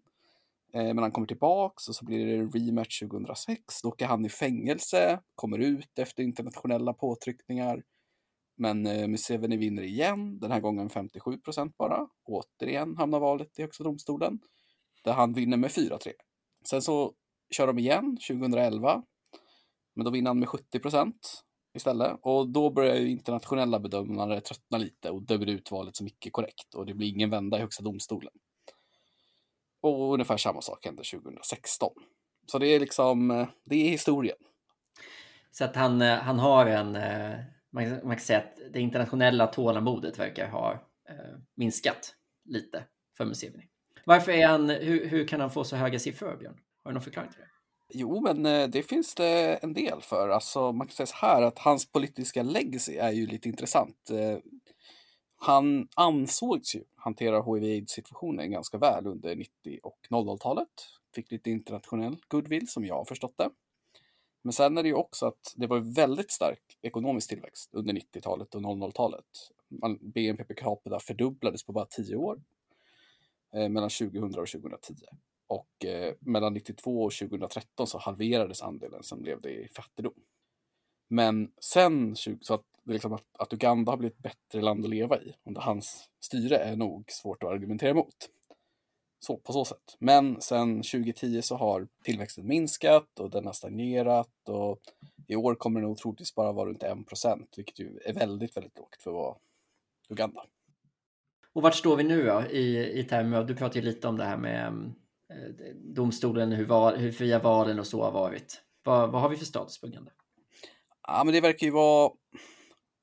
Eh, 0.73 0.85
men 0.85 0.99
han 0.99 1.13
kommer 1.13 1.27
tillbaks 1.27 1.89
och 1.89 1.95
så 1.95 2.05
blir 2.05 2.27
det 2.27 2.35
en 2.35 2.51
rematch 2.51 3.01
2006. 3.01 3.83
Då 3.83 3.89
åker 3.89 4.07
han 4.07 4.25
i 4.25 4.29
fängelse, 4.29 5.21
kommer 5.35 5.59
ut 5.59 5.99
efter 5.99 6.23
internationella 6.23 6.93
påtryckningar 6.93 7.83
men 8.57 8.87
eh, 8.87 9.09
Museveni 9.09 9.57
vinner 9.57 9.83
igen, 9.83 10.39
den 10.39 10.51
här 10.51 10.61
gången 10.61 10.91
57 10.91 11.39
procent 11.39 11.77
bara. 11.77 12.09
Återigen 12.25 12.97
hamnar 12.97 13.21
valet 13.21 13.59
i 13.59 13.63
Högsta 13.63 13.85
domstolen, 13.85 14.39
där 15.05 15.13
han 15.13 15.33
vinner 15.33 15.57
med 15.57 15.71
4-3. 15.71 16.13
Sen 16.69 16.83
så 16.83 17.13
kör 17.51 17.67
de 17.67 17.79
igen 17.79 18.17
2011, 18.29 19.03
men 19.95 20.05
då 20.05 20.11
vinner 20.11 20.31
han 20.31 20.39
med 20.39 20.49
70 20.49 20.79
procent 20.81 21.45
istället. 21.75 22.19
Och 22.23 22.49
då 22.49 22.71
börjar 22.71 22.97
ju 22.97 23.11
internationella 23.11 23.81
bedömare 23.81 24.41
tröttna 24.41 24.79
lite 24.79 25.11
och 25.11 25.23
dömer 25.23 25.47
ut 25.47 25.71
valet 25.71 25.97
som 25.97 26.07
icke 26.07 26.31
korrekt 26.31 26.75
och 26.75 26.87
det 26.87 26.95
blir 26.95 27.09
ingen 27.09 27.31
vända 27.31 27.59
i 27.59 27.61
Högsta 27.61 27.83
domstolen. 27.83 28.33
Och 29.81 30.15
ungefär 30.15 30.37
samma 30.37 30.61
sak 30.61 30.85
händer 30.85 31.05
2016. 31.21 31.93
Så 32.47 32.59
det 32.59 32.67
är 32.67 32.81
liksom, 32.81 33.31
eh, 33.31 33.49
det 33.65 33.77
är 33.77 33.91
historien. 33.91 34.37
Så 35.51 35.65
att 35.65 35.77
han, 35.77 36.03
eh, 36.03 36.19
han 36.19 36.39
har 36.39 36.67
en, 36.67 36.97
eh, 36.97 37.39
man, 37.75 37.91
man 37.91 38.17
kan 38.17 38.25
säga 38.25 38.39
att 38.39 38.59
det 38.73 38.81
internationella 38.81 39.47
tålamodet 39.47 40.19
verkar 40.19 40.49
ha 40.49 40.73
eh, 41.09 41.39
minskat 41.55 42.15
lite 42.45 42.85
för 43.17 43.25
Museveni. 43.25 43.69
Varför 44.05 44.33
är 44.33 44.47
han, 44.47 44.71
hur, 44.71 45.07
hur 45.07 45.29
kan 45.29 45.41
han 45.41 45.51
få 45.51 45.65
så 45.65 45.77
höga 45.77 45.99
siffror, 45.99 46.37
Björn? 46.37 46.61
Har 46.85 46.91
du 46.91 46.95
någon 46.95 47.03
förklaring 47.03 47.31
till 47.31 47.41
det? 47.41 47.49
Jo, 47.95 48.21
men 48.21 48.47
eh, 48.47 48.69
det 48.69 48.83
finns 48.83 49.15
det 49.15 49.55
en 49.55 49.73
del 49.73 50.01
för. 50.01 50.29
Alltså, 50.29 50.73
man 50.73 50.87
kan 50.87 50.95
säga 50.95 51.07
så 51.07 51.17
här 51.17 51.43
att 51.43 51.59
hans 51.59 51.93
politiska 51.93 52.43
legacy 52.43 52.97
är 52.97 53.13
ju 53.13 53.27
lite 53.27 53.49
intressant. 53.49 54.11
Eh, 54.11 54.39
han 55.37 55.89
ansågs 55.95 56.75
ju 56.75 56.85
hantera 56.97 57.43
hiv-aids-situationen 57.43 58.51
ganska 58.51 58.79
väl 58.79 59.07
under 59.07 59.37
90 59.37 59.81
och 59.83 59.99
00-talet. 60.11 60.69
Fick 61.15 61.31
lite 61.31 61.51
internationell 61.51 62.17
goodwill 62.29 62.69
som 62.69 62.85
jag 62.85 62.95
har 62.95 63.05
förstått 63.05 63.35
det. 63.39 63.51
Men 64.45 64.53
sen 64.53 64.79
är 64.79 64.83
det 64.83 64.89
ju 64.89 64.95
också 64.95 65.27
att 65.27 65.55
det 65.57 65.67
var 65.67 65.95
väldigt 65.95 66.31
stark 66.31 66.79
ekonomisk 66.83 67.29
tillväxt 67.29 67.71
under 67.73 67.95
90-talet 67.95 68.55
och 68.55 68.61
00-talet. 68.61 69.25
BNP 70.01 70.45
per 70.45 70.55
capita 70.55 70.99
fördubblades 71.01 71.65
på 71.65 71.73
bara 71.73 71.87
10 71.87 72.17
år. 72.17 72.43
Eh, 73.55 73.69
mellan 73.69 73.91
2000 73.91 74.25
och 74.25 74.49
2010. 74.49 74.95
Och 75.47 75.85
eh, 75.85 76.15
mellan 76.21 76.55
92 76.55 77.05
och 77.05 77.13
2013 77.13 77.87
så 77.87 77.99
halverades 77.99 78.63
andelen 78.63 79.03
som 79.03 79.25
levde 79.25 79.51
i 79.51 79.69
fattigdom. 79.69 80.15
Men 81.09 81.53
sen, 81.61 82.17
så 82.17 82.55
att, 82.55 82.65
liksom 82.85 83.13
att, 83.13 83.27
att 83.39 83.53
Uganda 83.53 83.93
har 83.93 83.97
blivit 83.97 84.17
ett 84.17 84.23
bättre 84.23 84.61
land 84.61 84.85
att 84.85 84.91
leva 84.91 85.21
i 85.21 85.35
under 85.45 85.61
hans 85.61 86.09
styre 86.21 86.57
är 86.57 86.77
nog 86.77 87.11
svårt 87.11 87.43
att 87.43 87.51
argumentera 87.51 87.91
emot. 87.91 88.31
Så, 89.25 89.37
på 89.37 89.53
så 89.53 89.65
sätt. 89.65 89.97
Men 89.99 90.41
sen 90.41 90.77
2010 90.77 91.43
så 91.43 91.57
har 91.57 91.89
tillväxten 92.05 92.47
minskat 92.47 93.21
och 93.21 93.31
den 93.31 93.47
har 93.47 93.53
stagnerat 93.53 94.49
och 94.49 94.81
i 95.27 95.37
år 95.37 95.55
kommer 95.55 95.81
den 95.81 95.89
nog 95.89 95.99
troligtvis 95.99 96.35
bara 96.35 96.53
vara 96.53 96.69
runt 96.69 96.83
1 96.83 97.07
procent, 97.07 97.55
vilket 97.57 97.79
ju 97.79 97.99
är 98.05 98.13
väldigt, 98.13 98.57
väldigt 98.57 98.79
lågt 98.79 99.03
för 99.03 99.11
att 99.11 99.15
vara 99.15 99.37
Uganda. 100.09 100.45
Och 101.53 101.63
vart 101.63 101.75
står 101.75 101.97
vi 101.97 102.05
nu 102.05 102.25
då 102.25 102.43
i, 102.51 102.99
i 103.01 103.05
termer 103.05 103.39
av, 103.39 103.47
du 103.47 103.57
pratade 103.57 103.79
ju 103.79 103.85
lite 103.85 104.09
om 104.09 104.17
det 104.17 104.25
här 104.25 104.37
med 104.37 104.67
eh, 105.31 105.75
domstolen, 105.75 106.53
hur, 106.53 106.67
val, 106.67 106.97
hur 106.97 107.13
fria 107.13 107.39
valen 107.39 107.79
och 107.79 107.87
så 107.87 108.03
har 108.03 108.13
varit. 108.13 108.63
Vad, 108.83 109.13
vad 109.13 109.23
har 109.23 109.29
vi 109.29 109.37
för 109.37 109.45
status 109.45 109.81
på 109.81 109.87
Uganda? 109.87 110.11
Ja, 111.07 111.23
men 111.25 111.35
det 111.35 111.41
verkar 111.41 111.67
ju 111.67 111.73
vara, 111.73 112.13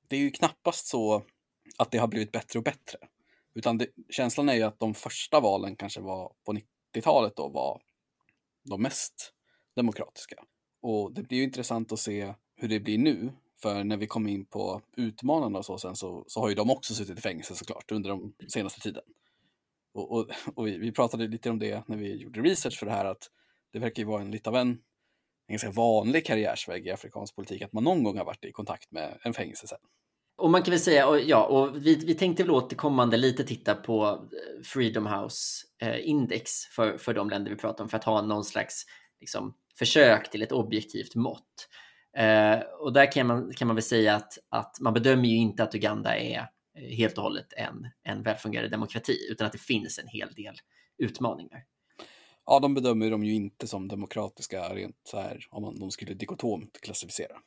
det 0.07 0.15
är 0.15 0.19
ju 0.19 0.31
knappast 0.31 0.87
så 0.87 1.23
att 1.77 1.91
det 1.91 1.97
har 1.97 2.07
blivit 2.07 2.31
bättre 2.31 2.59
och 2.59 2.63
bättre. 2.63 2.97
Utan 3.53 3.77
det, 3.77 3.87
känslan 4.09 4.49
är 4.49 4.53
ju 4.53 4.63
att 4.63 4.79
de 4.79 4.93
första 4.93 5.39
valen 5.39 5.75
kanske 5.75 6.01
var 6.01 6.33
på 6.45 6.53
90-talet 6.53 7.35
då 7.35 7.47
var 7.47 7.81
de 8.69 8.81
mest 8.81 9.33
demokratiska. 9.75 10.35
Och 10.81 11.13
det 11.13 11.23
blir 11.23 11.37
ju 11.37 11.43
intressant 11.43 11.91
att 11.91 11.99
se 11.99 12.33
hur 12.55 12.67
det 12.67 12.79
blir 12.79 12.97
nu. 12.97 13.31
För 13.61 13.83
när 13.83 13.97
vi 13.97 14.07
kommer 14.07 14.29
in 14.29 14.45
på 14.45 14.81
utmanarna 14.97 15.59
och 15.59 15.65
så 15.65 15.77
sen 15.77 15.95
så, 15.95 16.23
så 16.27 16.39
har 16.39 16.49
ju 16.49 16.55
de 16.55 16.71
också 16.71 16.93
suttit 16.93 17.17
i 17.17 17.21
fängelse 17.21 17.55
såklart 17.55 17.91
under 17.91 18.09
den 18.09 18.49
senaste 18.49 18.79
tiden. 18.81 19.03
Och, 19.93 20.11
och, 20.11 20.29
och 20.55 20.67
vi, 20.67 20.77
vi, 20.77 20.91
pratade 20.91 21.27
lite 21.27 21.49
om 21.49 21.59
det 21.59 21.87
när 21.87 21.97
vi 21.97 22.15
gjorde 22.15 22.41
research 22.41 22.79
för 22.79 22.85
det 22.85 22.91
här 22.91 23.05
att 23.05 23.29
det 23.71 23.79
verkar 23.79 24.03
ju 24.03 24.07
vara 24.07 24.21
en 24.21 24.31
lite 24.31 24.49
av 24.49 24.55
en, 24.55 24.69
en 24.69 24.79
ganska 25.47 25.71
vanlig 25.71 26.25
karriärsväg 26.25 26.87
i 26.87 26.91
afrikansk 26.91 27.35
politik 27.35 27.61
att 27.61 27.73
man 27.73 27.83
någon 27.83 28.03
gång 28.03 28.17
har 28.17 28.25
varit 28.25 28.45
i 28.45 28.51
kontakt 28.51 28.91
med 28.91 29.19
en 29.21 29.33
fängelse 29.33 29.67
sen. 29.67 29.79
Och 30.35 30.49
man 30.49 30.63
kan 30.63 30.71
väl 30.71 30.79
säga, 30.79 31.07
och, 31.07 31.19
ja, 31.19 31.45
och 31.45 31.85
vi, 31.85 31.95
vi 31.95 32.15
tänkte 32.15 32.43
väl 32.43 32.51
återkommande 32.51 33.17
lite 33.17 33.43
titta 33.43 33.75
på 33.75 34.05
eh, 34.05 34.63
Freedom 34.63 35.05
House 35.05 35.67
eh, 35.81 36.09
index 36.09 36.51
för, 36.65 36.97
för 36.97 37.13
de 37.13 37.29
länder 37.29 37.51
vi 37.51 37.57
pratar 37.57 37.83
om 37.83 37.89
för 37.89 37.97
att 37.97 38.03
ha 38.03 38.21
någon 38.21 38.43
slags 38.43 38.85
liksom, 39.19 39.53
försök 39.75 40.31
till 40.31 40.41
ett 40.41 40.51
objektivt 40.51 41.15
mått. 41.15 41.67
Eh, 42.17 42.59
och 42.79 42.93
där 42.93 43.11
kan 43.11 43.27
man, 43.27 43.53
kan 43.53 43.67
man 43.67 43.75
väl 43.75 43.83
säga 43.83 44.15
att, 44.15 44.37
att 44.49 44.79
man 44.79 44.93
bedömer 44.93 45.25
ju 45.25 45.35
inte 45.35 45.63
att 45.63 45.75
Uganda 45.75 46.17
är 46.17 46.47
eh, 46.77 46.95
helt 46.95 47.17
och 47.17 47.23
hållet 47.23 47.53
en, 47.53 47.87
en 48.03 48.23
välfungerande 48.23 48.69
demokrati, 48.69 49.17
utan 49.31 49.47
att 49.47 49.53
det 49.53 49.61
finns 49.61 49.99
en 49.99 50.07
hel 50.07 50.33
del 50.33 50.55
utmaningar. 50.97 51.63
Ja, 52.45 52.59
de 52.59 52.73
bedömer 52.73 53.11
dem 53.11 53.23
ju 53.23 53.33
inte 53.33 53.67
som 53.67 53.87
demokratiska 53.87 54.75
rent 54.75 54.95
så 55.03 55.19
här 55.19 55.45
om 55.49 55.63
man, 55.63 55.79
de 55.79 55.91
skulle 55.91 56.13
dikotomt 56.13 56.81
klassificera. 56.81 57.37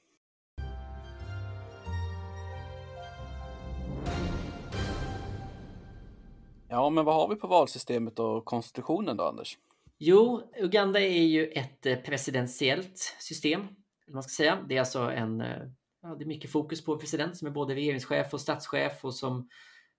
Ja, 6.75 6.91
men 6.91 7.05
vad 7.05 7.15
har 7.15 7.29
vi 7.29 7.37
på 7.37 7.47
valsystemet 7.47 8.19
och 8.19 8.45
konstitutionen 8.45 9.17
då, 9.17 9.25
Anders? 9.25 9.59
Jo, 9.99 10.43
Uganda 10.57 11.01
är 11.01 11.23
ju 11.23 11.47
ett 11.47 11.87
eh, 11.87 11.97
presidentiellt 11.97 12.99
system. 13.19 13.61
Eller 14.07 14.15
Man 14.15 14.23
ska 14.23 14.31
säga. 14.31 14.65
Det 14.69 14.77
är 14.77 14.81
alltså 14.81 15.01
en, 15.01 15.41
eh, 15.41 15.63
ja, 16.03 16.15
det 16.15 16.25
är 16.25 16.27
mycket 16.27 16.51
fokus 16.51 16.85
på 16.85 16.99
president 16.99 17.37
som 17.37 17.49
är 17.49 17.53
både 17.53 17.75
regeringschef 17.75 18.35
och 18.35 18.41
statschef 18.41 19.05
och 19.05 19.15
som, 19.15 19.49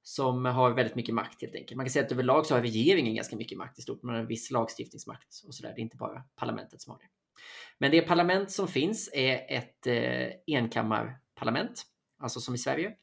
som 0.04 0.46
har 0.46 0.72
väldigt 0.72 0.96
mycket 0.96 1.16
makt 1.16 1.42
helt 1.42 1.56
enkelt. 1.56 1.78
Man 1.78 1.86
kan 1.86 1.92
säga 1.92 2.06
att 2.06 2.12
överlag 2.12 2.46
så 2.46 2.56
har 2.56 2.62
regeringen 2.62 3.16
ganska 3.16 3.36
mycket 3.36 3.58
makt 3.58 3.80
i 3.80 3.82
stort. 3.82 4.04
Man 4.04 4.16
har 4.16 4.22
en 4.22 4.28
viss 4.28 4.52
lagstiftningsmakt 4.52 5.44
och 5.48 5.56
så 5.56 5.64
där. 5.64 5.74
Det 5.76 5.80
är 5.80 5.84
inte 5.84 5.98
bara 5.98 6.24
parlamentet 6.36 6.82
som 6.82 6.92
har 6.92 7.00
det. 7.00 7.08
Men 7.80 7.92
det 7.92 8.02
parlament 8.02 8.52
som 8.52 8.68
finns 8.68 9.10
är 9.14 9.46
ett 9.50 9.88
eh, 9.88 10.56
enkammarparlament, 10.58 11.84
alltså 12.20 12.40
som 12.40 12.56
i 12.56 12.58
Sverige. 12.58 12.94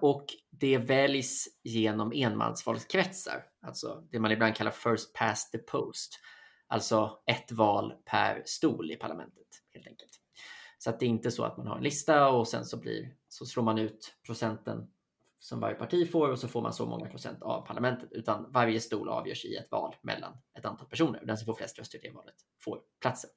Och 0.00 0.26
det 0.50 0.78
väljs 0.78 1.48
genom 1.62 2.12
enmansvalkretsar, 2.12 3.44
alltså 3.62 4.06
det 4.10 4.18
man 4.18 4.32
ibland 4.32 4.56
kallar 4.56 4.70
first 4.70 5.14
past 5.14 5.52
the 5.52 5.58
post. 5.58 6.20
Alltså 6.68 7.22
ett 7.26 7.52
val 7.52 7.94
per 8.04 8.42
stol 8.46 8.90
i 8.90 8.96
parlamentet 8.96 9.46
helt 9.74 9.86
enkelt. 9.86 10.10
Så 10.78 10.90
att 10.90 11.00
det 11.00 11.06
är 11.06 11.08
inte 11.08 11.30
så 11.30 11.44
att 11.44 11.56
man 11.56 11.66
har 11.66 11.76
en 11.76 11.82
lista 11.82 12.28
och 12.28 12.48
sen 12.48 12.64
så 12.64 12.76
blir 12.76 13.14
så 13.28 13.46
slår 13.46 13.62
man 13.62 13.78
ut 13.78 14.14
procenten 14.26 14.90
som 15.38 15.60
varje 15.60 15.74
parti 15.74 16.10
får 16.10 16.30
och 16.30 16.38
så 16.38 16.48
får 16.48 16.62
man 16.62 16.72
så 16.72 16.86
många 16.86 17.06
procent 17.06 17.42
av 17.42 17.66
parlamentet, 17.66 18.12
utan 18.12 18.52
varje 18.52 18.80
stol 18.80 19.08
avgörs 19.08 19.44
i 19.44 19.56
ett 19.56 19.70
val 19.70 19.96
mellan 20.02 20.32
ett 20.58 20.64
antal 20.64 20.88
personer. 20.88 21.24
Den 21.24 21.36
som 21.36 21.46
får 21.46 21.54
flest 21.54 21.78
röster 21.78 21.98
i 21.98 22.08
det 22.08 22.14
valet 22.14 22.34
får 22.60 22.80
platsen. 23.00 23.30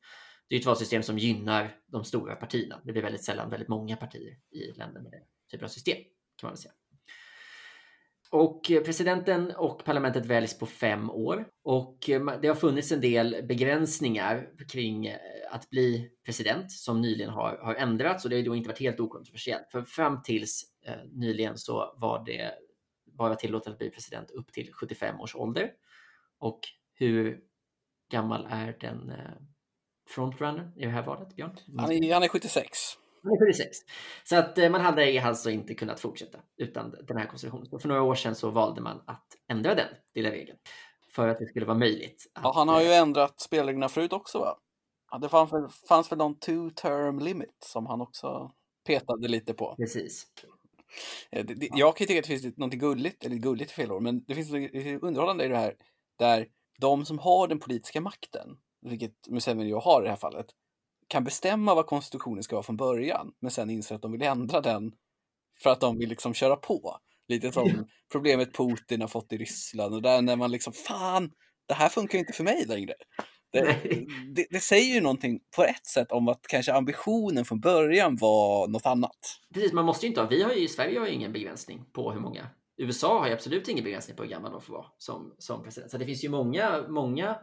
Det 0.48 0.56
är 0.56 0.60
ett 0.60 0.66
valsystem 0.66 1.04
som 1.04 1.18
gynnar 1.18 1.78
de 1.88 2.04
stora 2.04 2.36
partierna. 2.36 2.82
Det 2.84 2.92
blir 2.92 3.04
väldigt 3.04 3.24
sällan 3.24 3.50
väldigt 3.50 3.70
många 3.70 3.96
partier 3.96 4.38
i 4.50 4.72
länder 4.72 5.02
med 5.02 5.12
den 5.12 5.24
typen 5.52 5.66
av 5.66 5.70
system 5.70 5.98
kan 6.40 6.48
man 6.48 6.52
väl 6.52 6.58
säga. 6.58 6.74
Och 8.32 8.72
eh, 8.72 8.84
presidenten 8.84 9.52
och 9.56 9.86
parlamentet 9.86 10.26
väljs 10.26 10.60
på 10.60 10.66
fem 10.66 11.10
år 11.10 11.48
och 11.64 12.10
eh, 12.10 12.40
det 12.42 12.48
har 12.48 12.56
funnits 12.56 12.92
en 12.92 13.02
del 13.02 13.46
begränsningar 13.48 14.50
kring 14.72 15.06
eh, 15.06 15.20
att 15.52 15.70
bli 15.70 16.10
president 16.26 16.72
som 16.72 17.02
nyligen 17.02 17.30
har, 17.30 17.58
har 17.58 17.76
ändrats 17.76 18.24
och 18.24 18.30
det 18.30 18.36
har 18.36 18.44
då 18.44 18.56
inte 18.56 18.70
varit 18.70 18.80
helt 18.80 19.00
okontroversiellt. 19.00 19.72
För 19.72 19.82
fram 19.82 20.22
tills 20.22 20.64
eh, 20.86 20.94
nyligen 21.12 21.58
så 21.58 21.96
var 21.98 22.26
det 22.26 22.52
bara 23.06 23.36
tillåtet 23.36 23.72
att 23.74 23.78
bli 23.78 23.90
president 23.90 24.32
upp 24.32 24.54
till 24.54 24.74
75 24.74 25.20
års 25.20 25.36
ålder. 25.36 25.72
Och 26.40 26.60
hur 26.94 27.40
gammal 28.12 28.48
är 28.50 28.78
den 28.80 29.10
eh, 29.10 29.32
frontrunner 30.08 30.72
i 30.76 30.86
det 30.86 30.92
här 30.92 31.06
valet, 31.06 31.36
Björn? 31.36 31.58
Han 31.78 31.92
är, 31.92 32.14
han 32.14 32.24
är 32.24 32.28
76. 32.28 32.78
76. 33.40 33.78
Så 34.24 34.36
att 34.36 34.58
eh, 34.58 34.70
man 34.70 34.82
hade 34.82 35.24
alltså 35.24 35.50
inte 35.50 35.74
kunnat 35.74 36.00
fortsätta 36.00 36.40
utan 36.58 36.96
den 37.08 37.18
här 37.18 37.26
konstitutionen. 37.26 37.66
Så 37.66 37.80
för 37.80 37.88
några 37.88 38.02
år 38.02 38.16
sedan 38.16 38.36
så 38.36 38.50
valde 38.50 38.82
man 38.82 39.04
att 39.08 39.28
ändra 39.48 39.76
den 39.76 39.88
lilla 40.16 40.32
regeln 40.32 40.58
för 41.16 41.28
att 41.28 41.40
det 41.40 41.46
skulle 41.46 41.66
vara 41.66 41.78
möjligt. 41.78 42.32
Att, 42.34 42.44
ja, 42.44 42.52
han 42.56 42.70
har 42.70 42.82
ju 42.82 42.92
ändrat 42.92 43.40
spelreglerna 43.40 43.90
förut 43.90 44.14
också 44.14 44.40
va? 44.40 44.58
Ja, 45.12 45.18
det 45.18 45.30
fanns 45.30 45.54
väl, 45.54 45.68
fanns 45.88 46.12
väl 46.12 46.18
någon 46.18 46.40
two 46.40 46.70
term 46.76 47.20
limit 47.20 47.58
som 47.66 47.86
han 47.86 48.02
också 48.02 48.52
petade 48.88 49.28
lite 49.28 49.54
på. 49.54 49.76
Precis. 49.76 50.28
Eh, 51.32 51.46
det, 51.46 51.54
det, 51.54 51.70
jag 51.74 51.98
kan 51.98 52.06
ju 52.06 52.08
tycka 52.08 52.20
att 52.20 52.28
det 52.28 52.40
finns 52.40 52.58
något 52.58 52.74
gulligt, 52.74 53.26
eller 53.26 53.36
gulligt 53.36 53.72
fel 53.72 53.92
ord, 53.92 54.02
men 54.02 54.24
det 54.28 54.36
finns 54.36 54.52
något 54.52 55.04
underhållande 55.04 55.46
i 55.46 55.48
det 55.48 55.58
här 55.58 55.76
där 56.20 56.48
de 56.80 57.06
som 57.06 57.20
har 57.20 57.48
den 57.48 57.60
politiska 57.60 58.02
makten, 58.02 58.58
vilket 58.82 59.28
Museveni 59.28 59.72
har 59.72 60.02
i 60.02 60.04
det 60.04 60.10
här 60.10 60.18
fallet, 60.18 60.48
kan 61.10 61.24
bestämma 61.24 61.76
vad 61.76 61.86
konstitutionen 61.86 62.44
ska 62.44 62.56
vara 62.56 62.64
från 62.64 62.78
början, 62.78 63.32
men 63.42 63.52
sen 63.52 63.70
inser 63.70 63.96
att 63.96 64.02
de 64.02 64.12
vill 64.12 64.22
ändra 64.22 64.62
den 64.62 64.92
för 65.64 65.70
att 65.70 65.82
de 65.82 65.98
vill 65.98 66.10
liksom 66.10 66.34
köra 66.34 66.56
på. 66.56 66.98
Lite 67.28 67.52
som 67.52 67.88
problemet 68.12 68.54
Putin 68.54 69.02
har 69.02 69.08
fått 69.08 69.34
i 69.34 69.38
Ryssland 69.38 69.96
och 69.96 70.02
där 70.02 70.22
när 70.22 70.36
man 70.36 70.52
liksom, 70.52 70.74
fan, 70.74 71.32
det 71.68 71.74
här 71.74 71.90
funkar 71.90 72.20
inte 72.20 72.34
för 72.34 72.44
mig 72.44 72.66
längre. 72.66 72.94
Det, 73.52 73.78
det, 74.36 74.48
det, 74.50 74.60
säger 74.60 74.96
ju 74.96 75.02
någonting 75.02 75.40
på 75.56 75.64
ett 75.64 75.86
sätt 75.86 76.12
om 76.12 76.28
att 76.28 76.48
kanske 76.48 76.74
ambitionen 76.74 77.46
från 77.46 77.60
början 77.60 78.16
var 78.16 78.68
något 78.68 78.86
annat. 78.86 79.20
Precis, 79.54 79.74
man 79.74 79.86
måste 79.86 80.06
ju 80.06 80.08
inte 80.08 80.22
ha, 80.22 80.28
vi 80.28 80.44
har 80.44 80.54
ju 80.54 80.64
i 80.64 80.68
Sverige 80.68 81.00
har 81.00 81.08
ju 81.08 81.14
ingen 81.14 81.34
begränsning 81.34 81.86
på 81.94 82.12
hur 82.12 82.20
många. 82.20 82.48
USA 82.78 83.20
har 83.20 83.28
ju 83.28 83.34
absolut 83.34 83.68
ingen 83.68 83.84
begränsning 83.84 84.18
på 84.18 84.24
hur 84.24 84.30
gammal 84.30 84.52
de 84.52 84.62
får 84.62 84.74
vara 84.74 84.86
som, 84.98 85.36
som 85.38 85.64
president. 85.64 85.92
Så 85.92 85.98
det 85.98 86.06
finns 86.06 86.24
ju 86.24 86.30
många, 86.30 86.86
många 86.88 87.36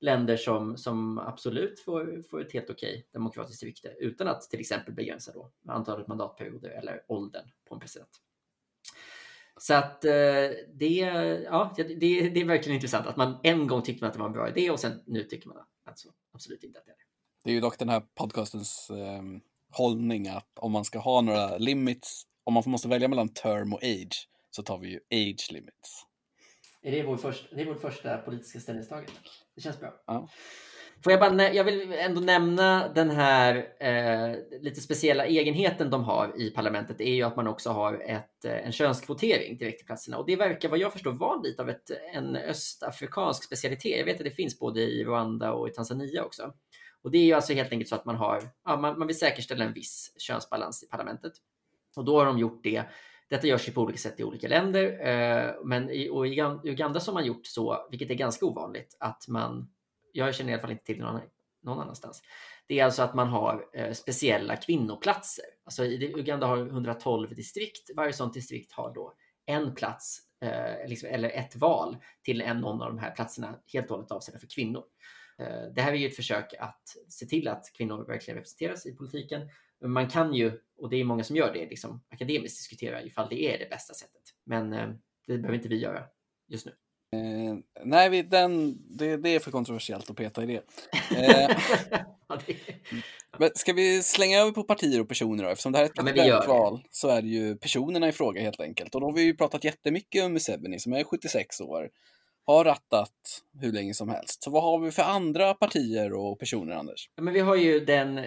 länder 0.00 0.36
som, 0.36 0.76
som 0.76 1.18
absolut 1.18 1.80
får, 1.80 2.22
får 2.30 2.40
ett 2.40 2.52
helt 2.52 2.70
okej 2.70 3.06
demokratiskt 3.12 3.62
rykte 3.62 3.94
utan 3.98 4.28
att 4.28 4.42
till 4.42 4.60
exempel 4.60 4.94
begränsa 4.94 5.32
då 5.32 5.50
antalet 5.68 6.08
mandatperioder 6.08 6.70
eller 6.70 7.02
åldern 7.08 7.50
på 7.68 7.74
en 7.74 7.80
president. 7.80 8.10
Så 9.60 9.74
att 9.74 10.04
eh, 10.04 10.12
det, 10.74 10.96
ja, 11.44 11.74
det, 11.76 11.84
det 11.84 12.40
är 12.40 12.44
verkligen 12.44 12.74
intressant 12.74 13.06
att 13.06 13.16
man 13.16 13.40
en 13.42 13.66
gång 13.66 13.82
tyckte 13.82 14.04
man 14.04 14.08
att 14.08 14.14
det 14.14 14.20
var 14.20 14.26
en 14.26 14.32
bra 14.32 14.48
idé 14.48 14.70
och 14.70 14.80
sen 14.80 15.02
nu 15.06 15.24
tycker 15.24 15.48
man 15.48 15.56
alltså, 15.84 16.08
absolut 16.32 16.64
inte 16.64 16.78
att 16.78 16.86
det 16.86 16.90
är 16.90 16.96
det. 16.96 17.04
Det 17.44 17.50
är 17.50 17.54
ju 17.54 17.60
dock 17.60 17.78
den 17.78 17.88
här 17.88 18.02
podcastens 18.14 18.90
eh, 18.90 19.22
hållning 19.70 20.28
att 20.28 20.58
om 20.58 20.72
man 20.72 20.84
ska 20.84 20.98
ha 20.98 21.20
några 21.20 21.58
limits, 21.58 22.22
om 22.44 22.54
man 22.54 22.62
måste 22.66 22.88
välja 22.88 23.08
mellan 23.08 23.28
term 23.28 23.72
och 23.72 23.82
age, 23.82 24.28
så 24.50 24.62
tar 24.62 24.78
vi 24.78 24.88
ju 24.88 25.00
age 25.10 25.52
limits. 25.52 26.04
Är 26.82 26.92
det, 26.92 27.02
vår 27.02 27.16
första, 27.16 27.56
det 27.56 27.62
är 27.62 27.66
vårt 27.66 27.80
första 27.80 28.18
politiska 28.18 28.60
ställningstagande. 28.60 29.12
Det 29.58 29.62
känns 29.62 29.80
bra. 29.80 29.94
Ja. 30.06 30.28
Får 31.04 31.12
jag, 31.12 31.20
bara, 31.20 31.52
jag 31.52 31.64
vill 31.64 31.92
ändå 31.92 32.20
nämna 32.20 32.88
den 32.88 33.10
här 33.10 33.68
eh, 33.80 34.60
lite 34.60 34.80
speciella 34.80 35.26
egenheten 35.26 35.90
de 35.90 36.04
har 36.04 36.40
i 36.40 36.50
parlamentet. 36.50 37.00
är 37.00 37.14
ju 37.14 37.22
att 37.22 37.36
man 37.36 37.46
också 37.46 37.70
har 37.70 37.94
ett, 37.94 38.44
eh, 38.44 38.66
en 38.66 38.72
könskvotering 38.72 39.58
direkt 39.58 39.78
till 39.78 39.86
platserna. 39.86 40.18
Och 40.18 40.26
det 40.26 40.36
verkar 40.36 40.68
vad 40.68 40.78
jag 40.78 40.92
förstår 40.92 41.12
vara 41.12 41.40
lite 41.40 41.62
av 41.62 41.70
ett, 41.70 41.90
en 42.14 42.36
östafrikansk 42.36 43.44
specialitet. 43.44 43.98
Jag 43.98 44.04
vet 44.04 44.16
att 44.16 44.24
det 44.24 44.30
finns 44.30 44.58
både 44.58 44.80
i 44.80 45.04
Rwanda 45.04 45.52
och 45.52 45.68
i 45.68 45.72
Tanzania 45.72 46.24
också. 46.24 46.52
Och 47.02 47.10
det 47.10 47.18
är 47.18 47.24
ju 47.24 47.32
alltså 47.32 47.52
helt 47.52 47.72
enkelt 47.72 47.88
så 47.88 47.94
att 47.94 48.04
man 48.04 48.16
har, 48.16 48.42
ja, 48.64 48.76
man, 48.76 48.98
man 48.98 49.06
vill 49.06 49.18
säkerställa 49.18 49.64
en 49.64 49.72
viss 49.72 50.14
könsbalans 50.18 50.82
i 50.82 50.86
parlamentet. 50.86 51.32
Och 51.96 52.04
då 52.04 52.18
har 52.18 52.26
de 52.26 52.38
gjort 52.38 52.60
det 52.62 52.82
detta 53.28 53.46
görs 53.46 53.68
ju 53.68 53.72
på 53.72 53.82
olika 53.82 53.98
sätt 53.98 54.20
i 54.20 54.24
olika 54.24 54.48
länder, 54.48 55.06
eh, 55.06 55.54
men 55.64 55.90
i, 55.90 56.08
och 56.08 56.26
i 56.26 56.40
Uganda 56.64 57.00
så 57.00 57.10
har 57.10 57.14
man 57.14 57.26
gjort 57.26 57.46
så, 57.46 57.88
vilket 57.90 58.10
är 58.10 58.14
ganska 58.14 58.46
ovanligt, 58.46 58.96
att 59.00 59.28
man, 59.28 59.70
jag 60.12 60.34
känner 60.34 60.50
i 60.50 60.54
alla 60.54 60.60
fall 60.60 60.70
inte 60.70 60.84
till 60.84 61.00
någon, 61.00 61.20
någon 61.62 61.80
annanstans, 61.80 62.22
det 62.66 62.80
är 62.80 62.84
alltså 62.84 63.02
att 63.02 63.14
man 63.14 63.28
har 63.28 63.64
eh, 63.74 63.92
speciella 63.92 64.56
kvinnoplatser. 64.56 65.44
Alltså 65.64 65.84
i 65.84 66.12
Uganda 66.16 66.46
har 66.46 66.58
112 66.58 67.34
distrikt, 67.34 67.90
varje 67.96 68.12
sådant 68.12 68.34
distrikt 68.34 68.72
har 68.72 68.94
då 68.94 69.14
en 69.46 69.74
plats 69.74 70.18
eh, 70.42 70.88
liksom, 70.88 71.08
eller 71.08 71.30
ett 71.30 71.56
val 71.56 71.96
till 72.22 72.40
en 72.40 72.60
någon 72.60 72.82
av 72.82 72.88
de 72.88 72.98
här 72.98 73.10
platserna 73.10 73.58
helt 73.72 73.90
och 73.90 73.96
hållet 73.96 74.10
avsedda 74.10 74.38
för 74.38 74.46
kvinnor. 74.46 74.84
Eh, 75.38 75.72
det 75.74 75.82
här 75.82 75.92
är 75.92 75.96
ju 75.96 76.06
ett 76.06 76.16
försök 76.16 76.54
att 76.58 76.82
se 77.08 77.26
till 77.26 77.48
att 77.48 77.72
kvinnor 77.76 78.06
verkligen 78.06 78.36
representeras 78.36 78.86
i 78.86 78.96
politiken 78.96 79.48
man 79.84 80.08
kan 80.08 80.34
ju, 80.34 80.60
och 80.78 80.90
det 80.90 80.96
är 80.96 81.04
många 81.04 81.24
som 81.24 81.36
gör 81.36 81.52
det, 81.52 81.66
liksom 81.66 82.00
akademiskt 82.10 82.58
diskutera 82.58 83.02
ifall 83.02 83.28
det 83.28 83.54
är 83.54 83.58
det 83.58 83.70
bästa 83.70 83.94
sättet. 83.94 84.22
Men 84.44 84.72
eh, 84.72 84.88
det 85.26 85.38
behöver 85.38 85.54
inte 85.54 85.68
vi 85.68 85.78
göra 85.78 86.04
just 86.48 86.66
nu. 86.66 86.72
Eh, 87.12 87.56
nej, 87.84 88.10
vi, 88.10 88.22
den, 88.22 88.76
det, 88.96 89.16
det, 89.16 89.28
är 89.28 89.38
för 89.38 89.50
kontroversiellt 89.50 90.10
att 90.10 90.16
peta 90.16 90.42
i 90.42 90.46
det. 90.46 90.62
Eh, 91.16 91.56
ja, 92.28 92.38
det... 92.46 92.56
Men 93.38 93.50
ska 93.54 93.72
vi 93.72 94.02
slänga 94.02 94.38
över 94.38 94.52
på 94.52 94.62
partier 94.62 95.00
och 95.00 95.08
personer 95.08 95.44
då? 95.44 95.50
Eftersom 95.50 95.72
det 95.72 95.78
här 95.78 95.84
är 95.84 95.88
ett 95.88 95.94
presidentval 95.94 96.46
val 96.46 96.82
så 96.90 97.08
är 97.08 97.22
det 97.22 97.28
ju 97.28 97.56
personerna 97.56 98.08
i 98.08 98.12
fråga 98.12 98.40
helt 98.40 98.60
enkelt. 98.60 98.94
Och 98.94 99.00
då 99.00 99.06
har 99.06 99.12
vi 99.12 99.22
ju 99.22 99.36
pratat 99.36 99.64
jättemycket 99.64 100.24
om 100.24 100.32
Museveni 100.32 100.78
som 100.78 100.92
är 100.92 101.04
76 101.04 101.60
år, 101.60 101.90
har 102.46 102.64
rattat 102.64 103.42
hur 103.60 103.72
länge 103.72 103.94
som 103.94 104.08
helst. 104.08 104.42
Så 104.42 104.50
vad 104.50 104.62
har 104.62 104.78
vi 104.78 104.90
för 104.90 105.02
andra 105.02 105.54
partier 105.54 106.12
och 106.12 106.38
personer, 106.38 106.74
Anders? 106.74 107.10
Ja, 107.14 107.22
men 107.22 107.34
vi 107.34 107.40
har 107.40 107.56
ju 107.56 107.80
den 107.80 108.20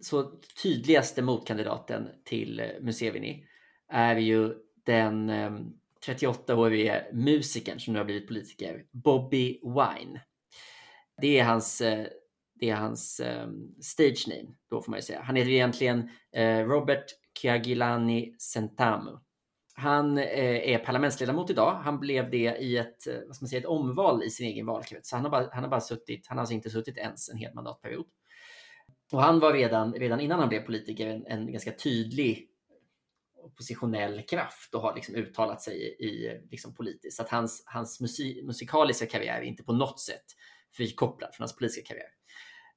så 0.00 0.40
tydligaste 0.62 1.22
motkandidaten 1.22 2.08
till 2.24 2.60
eh, 2.60 2.66
Museveni 2.80 3.44
är 3.88 4.16
ju 4.16 4.54
den 4.86 5.30
ehm, 5.30 5.72
38-årige 6.06 7.06
musikern 7.12 7.80
som 7.80 7.92
nu 7.92 7.98
har 8.00 8.04
blivit 8.04 8.28
politiker, 8.28 8.84
Bobby 8.92 9.60
Wine. 9.62 10.20
Det 11.20 11.38
är 11.38 11.44
hans 11.44 11.80
eh, 11.80 12.06
det 12.60 12.70
är 12.70 12.74
hans 12.74 13.20
ehm, 13.20 13.82
stage 13.82 14.28
name, 14.28 14.54
då 14.70 14.82
får 14.82 14.90
man 14.90 14.98
ju 14.98 15.02
säga. 15.02 15.22
Han 15.22 15.36
heter 15.36 15.50
egentligen 15.50 16.10
eh, 16.32 16.58
Robert 16.58 17.04
Kyagilani 17.42 18.34
Sentamu. 18.38 19.18
Han 19.74 20.18
är 20.18 20.78
parlamentsledamot 20.78 21.50
idag. 21.50 21.74
Han 21.74 22.00
blev 22.00 22.30
det 22.30 22.56
i 22.56 22.76
ett, 22.76 23.06
vad 23.26 23.36
ska 23.36 23.44
man 23.44 23.48
säga, 23.48 23.60
ett 23.60 23.66
omval 23.66 24.22
i 24.22 24.30
sin 24.30 24.46
egen 24.46 24.66
valkrets. 24.66 25.08
Så 25.08 25.16
han 25.16 25.24
har 25.24 25.30
bara, 25.30 25.48
han 25.52 25.62
har 25.62 25.70
bara 25.70 25.80
suttit, 25.80 26.26
han 26.26 26.38
har 26.38 26.42
alltså 26.42 26.54
inte 26.54 26.70
suttit 26.70 26.96
ens 26.96 27.28
en 27.28 27.36
hel 27.36 27.54
mandatperiod. 27.54 28.06
Och 29.12 29.22
han 29.22 29.40
var 29.40 29.52
redan, 29.52 29.92
redan 29.92 30.20
innan 30.20 30.40
han 30.40 30.48
blev 30.48 30.60
politiker 30.60 31.06
en, 31.06 31.26
en 31.26 31.52
ganska 31.52 31.72
tydlig 31.72 32.48
oppositionell 33.42 34.22
kraft 34.22 34.74
och 34.74 34.80
har 34.80 34.94
liksom 34.94 35.14
uttalat 35.14 35.62
sig 35.62 35.76
i, 35.76 36.04
i 36.04 36.40
liksom 36.50 36.74
politiskt. 36.74 37.16
Så 37.16 37.22
att 37.22 37.28
hans, 37.28 37.62
hans 37.66 38.00
musik, 38.00 38.44
musikaliska 38.44 39.06
karriär 39.06 39.38
är 39.38 39.42
inte 39.42 39.62
på 39.62 39.72
något 39.72 40.00
sätt 40.00 40.24
frikopplad 40.76 41.34
från 41.34 41.42
hans 41.42 41.56
politiska 41.56 41.94
karriär. 41.94 42.08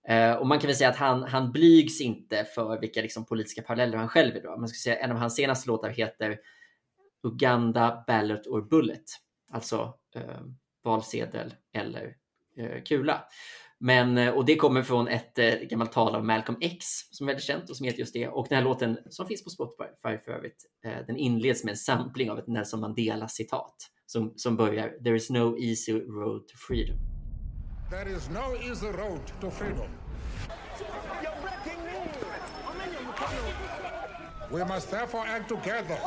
Eh, 0.07 0.35
och 0.35 0.47
man 0.47 0.59
kan 0.59 0.67
väl 0.67 0.75
säga 0.75 0.89
att 0.89 0.95
han, 0.95 1.23
han 1.23 1.51
blygs 1.51 2.01
inte 2.01 2.45
för 2.45 2.79
vilka 2.79 3.01
liksom, 3.01 3.25
politiska 3.25 3.61
paralleller 3.61 3.97
han 3.97 4.09
själv 4.09 4.33
vill 4.33 4.43
dra. 4.43 4.57
Man 4.57 4.67
skulle 4.67 4.95
säga 4.95 5.05
en 5.05 5.11
av 5.11 5.17
hans 5.17 5.35
senaste 5.35 5.67
låtar 5.67 5.89
heter 5.89 6.39
Uganda 7.23 8.03
Ballot 8.07 8.47
or 8.47 8.61
Bullet, 8.61 9.05
alltså 9.51 9.93
eh, 10.15 10.41
valsedel 10.83 11.53
eller 11.73 12.15
eh, 12.57 12.83
kula. 12.83 13.23
Men, 13.83 14.17
eh, 14.17 14.29
och 14.29 14.45
det 14.45 14.55
kommer 14.55 14.83
från 14.83 15.07
ett 15.07 15.39
eh, 15.39 15.53
gammalt 15.53 15.91
tal 15.91 16.15
av 16.15 16.25
Malcolm 16.25 16.57
X 16.61 16.85
som 17.11 17.27
är 17.27 17.31
väldigt 17.31 17.45
känt 17.45 17.69
och 17.69 17.75
som 17.77 17.85
heter 17.85 17.99
just 17.99 18.13
det. 18.13 18.27
Och 18.27 18.45
den 18.49 18.57
här 18.57 18.63
låten 18.63 18.97
som 19.09 19.27
finns 19.27 19.43
på 19.43 19.49
Spotify 19.49 20.17
för 20.25 20.31
övrigt, 20.31 20.65
eh, 20.85 21.05
den 21.07 21.17
inleds 21.17 21.63
med 21.63 21.71
en 21.71 21.77
sampling 21.77 22.31
av 22.31 22.39
ett 22.39 22.47
Nelson 22.47 22.79
Mandela 22.79 23.27
citat 23.27 23.75
som, 24.05 24.33
som 24.35 24.57
börjar 24.57 24.89
There 25.03 25.15
is 25.15 25.29
no 25.29 25.57
easy 25.59 25.93
road 25.93 26.47
to 26.47 26.57
freedom. 26.67 26.97
There 27.89 28.11
is 28.11 28.29
no 28.29 28.69
easy 28.69 28.87
road 28.87 29.19
to 29.41 29.51
freedom. 29.51 29.87
We 34.51 34.65
must 34.65 34.91
therefore 34.91 35.27
act 35.27 35.49
together 35.49 35.97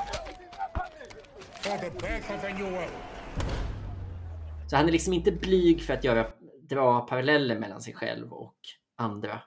for 1.60 1.78
the 1.78 1.90
birth 1.90 2.30
of 2.34 2.44
a 2.44 2.54
new 2.58 2.70
world. 2.70 2.92
Så 4.66 4.76
han 4.76 4.88
är 4.88 4.92
liksom 4.92 5.12
inte 5.12 5.32
blyg 5.32 5.82
för 5.82 5.94
att 5.94 6.04
göra, 6.04 6.26
dra 6.68 7.00
paralleller 7.00 7.58
mellan 7.58 7.82
sig 7.82 7.94
själv 7.94 8.32
och 8.32 8.56
andra 8.96 9.42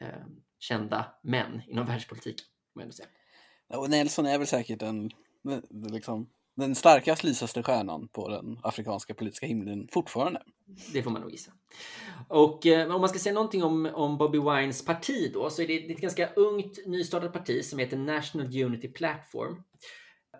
eh, 0.00 0.26
kända 0.58 1.14
män 1.22 1.62
inom 1.66 1.86
världspolitiken. 1.86 2.46
Och 3.74 3.90
Nelson 3.90 4.26
är 4.26 4.38
väl 4.38 4.46
säkert 4.46 4.80
den, 4.80 5.10
liksom, 5.92 6.30
den 6.56 6.74
starkast 6.74 7.24
lysaste 7.24 7.62
stjärnan 7.62 8.08
på 8.08 8.28
den 8.28 8.58
afrikanska 8.62 9.14
politiska 9.14 9.46
himlen 9.46 9.88
fortfarande. 9.92 10.42
Det 10.92 11.02
får 11.02 11.10
man 11.10 11.22
nog 11.22 11.30
gissa. 11.30 11.52
Och 12.28 12.66
eh, 12.66 12.94
om 12.94 13.00
man 13.00 13.08
ska 13.08 13.18
säga 13.18 13.34
någonting 13.34 13.62
om, 13.62 13.90
om 13.94 14.18
Bobby 14.18 14.38
Wines 14.38 14.84
parti 14.84 15.30
då, 15.34 15.50
så 15.50 15.62
är 15.62 15.66
det, 15.66 15.78
det 15.78 15.86
är 15.86 15.94
ett 15.94 16.00
ganska 16.00 16.32
ungt 16.32 16.86
nystartat 16.86 17.32
parti 17.32 17.64
som 17.64 17.78
heter 17.78 17.96
National 17.96 18.62
Unity 18.62 18.88
Platform. 18.88 19.62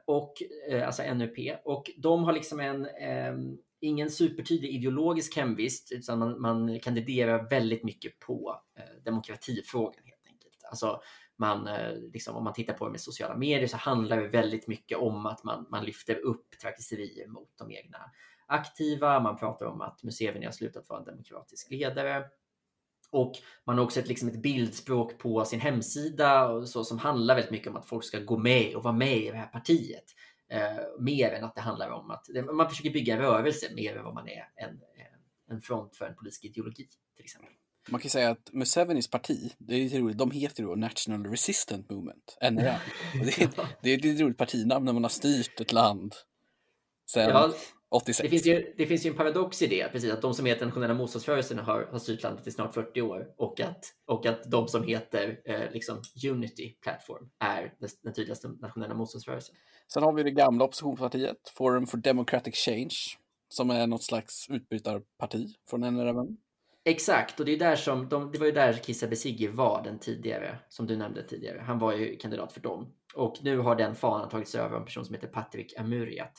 Och, 0.07 0.43
eh, 0.69 0.87
alltså 0.87 1.15
NUP. 1.15 1.39
Och 1.65 1.91
de 1.97 2.25
har 2.25 2.33
liksom 2.33 2.61
en, 2.61 2.87
eh, 2.87 3.35
ingen 3.81 4.11
supertydlig 4.11 4.71
ideologisk 4.71 5.37
hemvist, 5.37 5.93
utan 5.93 6.19
man, 6.19 6.41
man 6.41 6.81
kandiderar 6.81 7.49
väldigt 7.49 7.85
mycket 7.85 8.19
på 8.19 8.61
eh, 8.79 9.03
demokratifrågan 9.05 10.03
helt 10.05 10.27
enkelt. 10.27 10.65
Alltså, 10.71 11.01
man, 11.37 11.67
eh, 11.67 11.93
liksom, 12.13 12.37
om 12.37 12.45
man 12.45 12.53
tittar 12.53 12.75
på 12.75 12.85
det 12.85 12.91
med 12.91 13.01
sociala 13.01 13.37
medier 13.37 13.67
så 13.67 13.77
handlar 13.77 14.21
det 14.21 14.29
väldigt 14.29 14.67
mycket 14.67 14.99
om 14.99 15.27
att 15.27 15.45
man, 15.45 15.67
man 15.71 15.85
lyfter 15.85 16.17
upp 16.17 16.59
trakasserier 16.63 17.27
mot 17.27 17.49
de 17.59 17.71
egna 17.71 17.99
aktiva. 18.47 19.21
Man 19.21 19.37
pratar 19.37 19.67
om 19.67 19.81
att 19.81 20.03
Museveni 20.03 20.45
har 20.45 20.53
slutat 20.53 20.89
vara 20.89 20.99
en 20.99 21.05
demokratisk 21.05 21.71
ledare. 21.71 22.25
Och 23.11 23.33
man 23.65 23.79
har 23.79 23.85
också 23.85 24.01
ett, 24.01 24.09
liksom 24.09 24.29
ett 24.29 24.43
bildspråk 24.43 25.19
på 25.19 25.45
sin 25.45 25.61
hemsida 25.61 26.49
och 26.49 26.69
så, 26.69 26.85
som 26.85 26.99
handlar 26.99 27.35
väldigt 27.35 27.51
mycket 27.51 27.69
om 27.69 27.77
att 27.77 27.87
folk 27.87 28.05
ska 28.05 28.19
gå 28.19 28.39
med 28.39 28.75
och 28.75 28.83
vara 28.83 28.95
med 28.95 29.19
i 29.19 29.31
det 29.31 29.37
här 29.37 29.47
partiet. 29.47 30.05
Eh, 30.51 30.77
mer 30.99 31.33
än 31.33 31.45
att 31.45 31.55
det 31.55 31.61
handlar 31.61 31.91
om 31.91 32.11
att 32.11 32.27
man 32.53 32.69
försöker 32.69 32.91
bygga 32.91 33.15
en 33.15 33.21
rörelse 33.21 33.75
mer 33.75 33.97
än 33.97 34.05
vad 34.05 34.15
man 34.15 34.29
är 34.29 34.49
en, 34.57 34.81
en 35.51 35.61
front 35.61 35.97
för 35.97 36.07
en 36.07 36.15
politisk 36.15 36.45
ideologi 36.45 36.89
till 37.17 37.25
exempel. 37.25 37.51
Man 37.89 38.01
kan 38.01 38.11
säga 38.11 38.31
att 38.31 38.53
Musevenis 38.53 39.11
parti, 39.11 39.53
det 39.59 39.75
är 39.75 39.79
lite 39.79 39.99
roligt, 39.99 40.19
de 40.19 40.31
heter 40.31 40.63
ju 40.63 40.77
National 40.77 41.27
Resistant 41.27 41.91
Movement, 41.91 42.37
NRM. 42.41 42.81
Det 43.25 43.43
är, 43.43 43.51
det 43.83 43.91
är 43.91 44.13
ett 44.13 44.21
roligt 44.21 44.39
partinamn 44.39 44.85
när 44.85 44.93
man 44.93 45.05
har 45.05 45.11
styrt 45.11 45.61
ett 45.61 45.73
land 45.73 46.15
sen 47.11 47.29
ja, 47.29 47.53
86. 47.91 48.23
Det 48.23 48.29
finns, 48.29 48.47
ju, 48.47 48.75
det 48.77 48.87
finns 48.87 49.07
ju 49.07 49.11
en 49.11 49.17
paradox 49.17 49.63
i 49.63 49.67
det, 49.67 49.93
precis 49.93 50.13
att 50.13 50.23
de 50.23 50.35
som 50.35 50.47
heter 50.47 50.67
Nationella 50.67 50.95
motståndsrörelsen 50.95 51.59
har, 51.59 51.89
har 51.91 51.99
styrt 51.99 52.23
landet 52.23 52.47
i 52.47 52.51
snart 52.51 52.75
40 52.75 53.03
år 53.03 53.27
och 53.37 53.61
att, 53.61 53.85
och 54.07 54.27
att 54.27 54.51
de 54.51 54.69
som 54.69 54.85
heter 54.85 55.41
eh, 55.45 55.73
liksom 55.73 56.03
Unity 56.31 56.75
Platform 56.83 57.31
är 57.39 57.75
den 58.03 58.15
tydligaste 58.15 58.49
nationella 58.49 58.95
motståndsrörelsen. 58.95 59.55
Sen 59.93 60.03
har 60.03 60.13
vi 60.13 60.23
det 60.23 60.31
gamla 60.31 60.65
oppositionspartiet, 60.65 61.37
Forum 61.57 61.87
for 61.87 61.99
Democratic 61.99 62.55
Change, 62.55 62.95
som 63.49 63.71
är 63.71 63.87
något 63.87 64.03
slags 64.03 64.47
utbytarparti 64.51 65.47
från 65.71 65.81
NRM. 65.81 66.37
Exakt, 66.85 67.41
och 67.41 67.47
det, 67.47 67.53
är 67.53 67.59
där 67.59 67.77
som 67.77 68.09
de, 68.09 68.33
det 68.33 68.39
var 68.39 68.47
ju 68.47 68.53
där 68.53 68.73
Kissa 68.73 69.07
Besigye 69.07 69.51
var 69.51 69.83
den 69.85 69.99
tidigare, 69.99 70.59
som 70.69 70.87
du 70.87 70.97
nämnde 70.97 71.23
tidigare. 71.23 71.63
Han 71.67 71.79
var 71.79 71.93
ju 71.93 72.17
kandidat 72.17 72.53
för 72.53 72.61
dem. 72.61 72.93
Och 73.15 73.37
nu 73.43 73.59
har 73.59 73.77
den 73.77 73.95
fanan 73.95 74.29
tagits 74.29 74.55
över 74.55 74.75
av 74.75 74.81
en 74.81 74.85
person 74.85 75.05
som 75.05 75.15
heter 75.15 75.29
Patrik 75.29 75.79
Amuriat. 75.79 76.33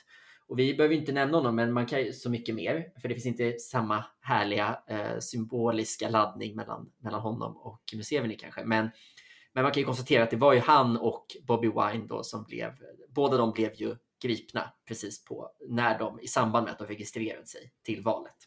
Och 0.52 0.60
vi 0.60 0.74
behöver 0.74 0.96
inte 0.96 1.12
nämna 1.12 1.38
honom, 1.38 1.56
men 1.56 1.74
man 1.74 1.86
kan 1.86 2.00
ju 2.00 2.14
så 2.14 2.30
mycket 2.30 2.56
mer, 2.56 2.92
för 3.02 3.08
det 3.08 3.14
finns 3.14 3.26
inte 3.26 3.60
samma 3.60 4.06
härliga 4.22 4.80
eh, 4.88 5.20
symboliska 5.20 6.10
laddning 6.10 6.56
mellan, 6.56 6.92
mellan 6.98 7.22
honom 7.22 7.58
och 7.58 7.82
Museveni 7.94 8.36
kanske. 8.36 8.64
Men, 8.66 8.90
men 9.54 9.64
man 9.64 9.72
kan 9.72 9.82
ju 9.82 9.86
konstatera 9.86 10.24
att 10.24 10.30
det 10.30 10.38
var 10.38 10.54
ju 10.54 10.60
han 10.60 10.98
och 10.98 11.26
Bobby 11.48 11.68
Wine 11.68 12.08
då 12.08 12.24
som 12.24 12.44
blev, 12.44 12.72
båda 13.10 13.38
de 13.38 13.52
blev 13.52 13.72
ju 13.76 13.96
gripna 14.22 14.74
precis 14.88 15.26
på 15.26 15.52
när 15.70 16.00
de 16.00 16.20
i 16.20 16.28
samband 16.28 16.64
med 16.64 16.72
att 16.72 16.80
de 16.80 16.88
registrerade 16.88 17.48
sig 17.48 17.72
till 17.84 18.02
valet. 18.02 18.38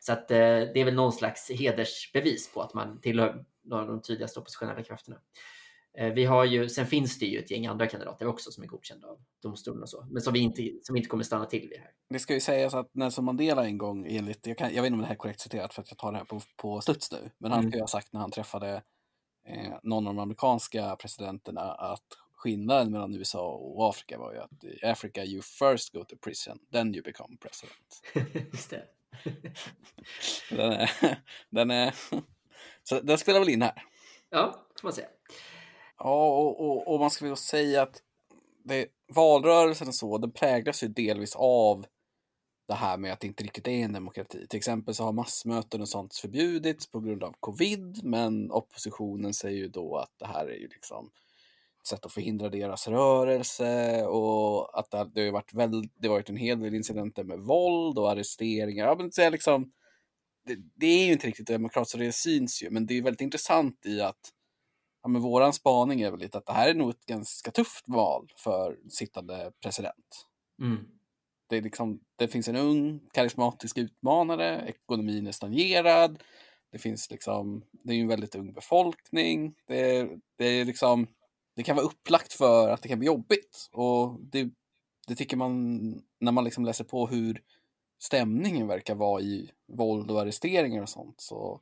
Så 0.00 0.12
att 0.12 0.30
eh, 0.30 0.36
det 0.38 0.80
är 0.80 0.84
väl 0.84 0.94
någon 0.94 1.12
slags 1.12 1.50
hedersbevis 1.50 2.52
på 2.52 2.62
att 2.62 2.74
man 2.74 3.00
tillhör 3.00 3.44
några 3.64 3.82
av 3.82 3.88
de 3.88 4.02
tydligaste 4.02 4.40
oppositionella 4.40 4.82
krafterna. 4.82 5.16
Eh, 5.98 6.12
vi 6.12 6.24
har 6.24 6.44
ju, 6.44 6.68
sen 6.68 6.86
finns 6.86 7.18
det 7.18 7.26
ju 7.26 7.38
ett 7.38 7.50
gäng 7.50 7.66
andra 7.66 7.86
kandidater 7.86 8.26
också 8.26 8.50
som 8.50 8.62
är 8.62 8.68
godkända 8.68 9.08
av 9.08 9.18
domstolen 9.42 9.82
och 9.82 9.88
så, 9.88 10.06
men 10.10 10.22
som 10.22 10.32
vi 10.32 10.38
inte, 10.38 10.72
som 10.82 10.96
inte 10.96 11.08
kommer 11.08 11.24
stanna 11.24 11.46
till 11.46 11.68
vid 11.68 11.78
här. 11.78 11.90
Det 12.08 12.18
ska 12.18 12.34
ju 12.34 12.40
sägas 12.40 12.74
att 12.74 12.94
Nelson 12.94 13.24
Mandela 13.24 13.64
en 13.64 13.78
gång 13.78 14.06
enligt, 14.08 14.46
jag, 14.46 14.58
kan, 14.58 14.74
jag 14.74 14.82
vet 14.82 14.86
inte 14.86 14.94
om 14.94 15.00
det 15.00 15.06
här 15.06 15.14
är 15.14 15.18
korrekt 15.18 15.40
citerat 15.40 15.74
för 15.74 15.82
att 15.82 15.90
jag 15.90 15.98
tar 15.98 16.12
det 16.12 16.18
här 16.18 16.24
på, 16.24 16.40
på 16.56 16.80
studs 16.80 17.12
nu, 17.12 17.30
men 17.38 17.52
han 17.52 17.60
mm. 17.60 17.72
ska 17.72 17.80
ha 17.80 17.86
sagt 17.86 18.12
när 18.12 18.20
han 18.20 18.30
träffade 18.30 18.82
eh, 19.46 19.74
någon 19.82 20.06
av 20.06 20.14
de 20.14 20.20
amerikanska 20.20 20.96
presidenterna 20.96 21.60
att 21.60 22.06
skillnaden 22.32 22.92
mellan 22.92 23.14
USA 23.14 23.52
och 23.52 23.88
Afrika 23.88 24.18
var 24.18 24.32
ju 24.32 24.38
att 24.38 24.64
i 24.64 24.86
Africa 24.86 25.24
you 25.24 25.42
first 25.42 25.92
go 25.92 26.04
to 26.04 26.16
prison, 26.16 26.58
then 26.72 26.94
you 26.94 27.02
become 27.02 27.36
president. 27.36 28.02
Just 28.52 28.70
det. 28.70 28.84
den, 30.50 30.72
är, 30.72 30.90
den 31.50 31.70
är, 31.70 31.94
så 32.82 33.00
den 33.00 33.18
spelar 33.18 33.38
väl 33.40 33.48
in 33.48 33.62
här. 33.62 33.82
Ja, 34.30 34.66
får 34.80 34.86
man 34.86 34.92
säga. 34.92 35.08
Ja, 36.04 36.28
och, 36.28 36.60
och, 36.60 36.94
och 36.94 37.00
man 37.00 37.10
ska 37.10 37.26
väl 37.26 37.36
säga 37.36 37.82
att 37.82 38.02
det, 38.64 38.86
valrörelsen 39.14 39.88
och 39.88 39.94
så, 39.94 40.18
den 40.18 40.32
präglas 40.32 40.82
ju 40.82 40.88
delvis 40.88 41.36
av 41.36 41.86
det 42.68 42.74
här 42.74 42.96
med 42.96 43.12
att 43.12 43.20
det 43.20 43.26
inte 43.26 43.44
riktigt 43.44 43.68
är 43.68 43.72
en 43.72 43.92
demokrati. 43.92 44.46
Till 44.46 44.56
exempel 44.56 44.94
så 44.94 45.04
har 45.04 45.12
massmöten 45.12 45.80
och 45.80 45.88
sånt 45.88 46.14
förbjudits 46.14 46.90
på 46.90 47.00
grund 47.00 47.24
av 47.24 47.34
covid, 47.40 48.00
men 48.04 48.50
oppositionen 48.50 49.34
säger 49.34 49.56
ju 49.56 49.68
då 49.68 49.96
att 49.96 50.12
det 50.18 50.26
här 50.26 50.46
är 50.46 50.56
ju 50.56 50.68
liksom 50.68 51.10
ett 51.80 51.86
sätt 51.86 52.06
att 52.06 52.12
förhindra 52.12 52.48
deras 52.48 52.88
rörelse 52.88 54.04
och 54.06 54.78
att 54.78 54.90
det, 54.90 55.10
det 55.14 55.24
har 55.24 55.32
varit, 55.32 55.54
väl, 55.54 55.88
det 55.94 56.08
har 56.08 56.14
varit 56.14 56.28
en 56.28 56.36
hel 56.36 56.60
del 56.60 56.74
incidenter 56.74 57.24
med 57.24 57.40
våld 57.40 57.98
och 57.98 58.10
arresteringar. 58.10 58.86
Ja, 58.86 58.94
men 58.94 59.12
så 59.12 59.30
liksom, 59.30 59.72
det, 60.46 60.56
det, 60.74 60.86
är 60.86 61.06
ju 61.06 61.12
inte 61.12 61.26
riktigt 61.26 61.46
demokratiskt, 61.46 61.98
det 61.98 62.12
syns 62.12 62.62
ju, 62.62 62.70
men 62.70 62.86
det 62.86 62.98
är 62.98 63.02
väldigt 63.02 63.20
intressant 63.20 63.86
i 63.86 64.00
att 64.00 64.32
ja, 65.02 65.08
men 65.08 65.22
våran 65.22 65.52
spaning 65.52 66.00
är 66.00 66.10
väl 66.10 66.20
lite 66.20 66.38
att 66.38 66.46
det 66.46 66.52
här 66.52 66.68
är 66.68 66.74
nog 66.74 66.90
ett 66.90 67.06
ganska 67.06 67.50
tufft 67.50 67.84
val 67.88 68.32
för 68.36 68.78
sittande 68.88 69.52
president. 69.62 70.26
Mm. 70.62 70.88
Det, 71.48 71.56
är 71.56 71.62
liksom, 71.62 72.00
det 72.16 72.28
finns 72.28 72.48
en 72.48 72.56
ung 72.56 73.00
karismatisk 73.12 73.78
utmanare, 73.78 74.64
ekonomin 74.68 75.26
är 75.26 75.32
stagnerad, 75.32 76.22
det 76.72 76.78
finns 76.78 77.10
liksom, 77.10 77.64
det 77.72 77.94
är 77.94 78.00
en 78.00 78.08
väldigt 78.08 78.34
ung 78.34 78.52
befolkning, 78.52 79.54
det, 79.66 80.08
det 80.38 80.46
är 80.46 80.64
liksom, 80.64 81.06
det 81.56 81.62
kan 81.62 81.76
vara 81.76 81.86
upplagt 81.86 82.32
för 82.32 82.70
att 82.70 82.82
det 82.82 82.88
kan 82.88 82.98
bli 82.98 83.06
jobbigt 83.06 83.68
och 83.72 84.20
det, 84.20 84.50
det 85.08 85.14
tycker 85.14 85.36
man 85.36 85.78
när 86.20 86.32
man 86.32 86.44
liksom 86.44 86.64
läser 86.64 86.84
på 86.84 87.06
hur 87.06 87.42
stämningen 88.02 88.66
verkar 88.66 88.94
vara 88.94 89.20
i 89.20 89.50
våld 89.68 90.10
och 90.10 90.20
arresteringar 90.20 90.82
och 90.82 90.88
sånt 90.88 91.20
så 91.20 91.60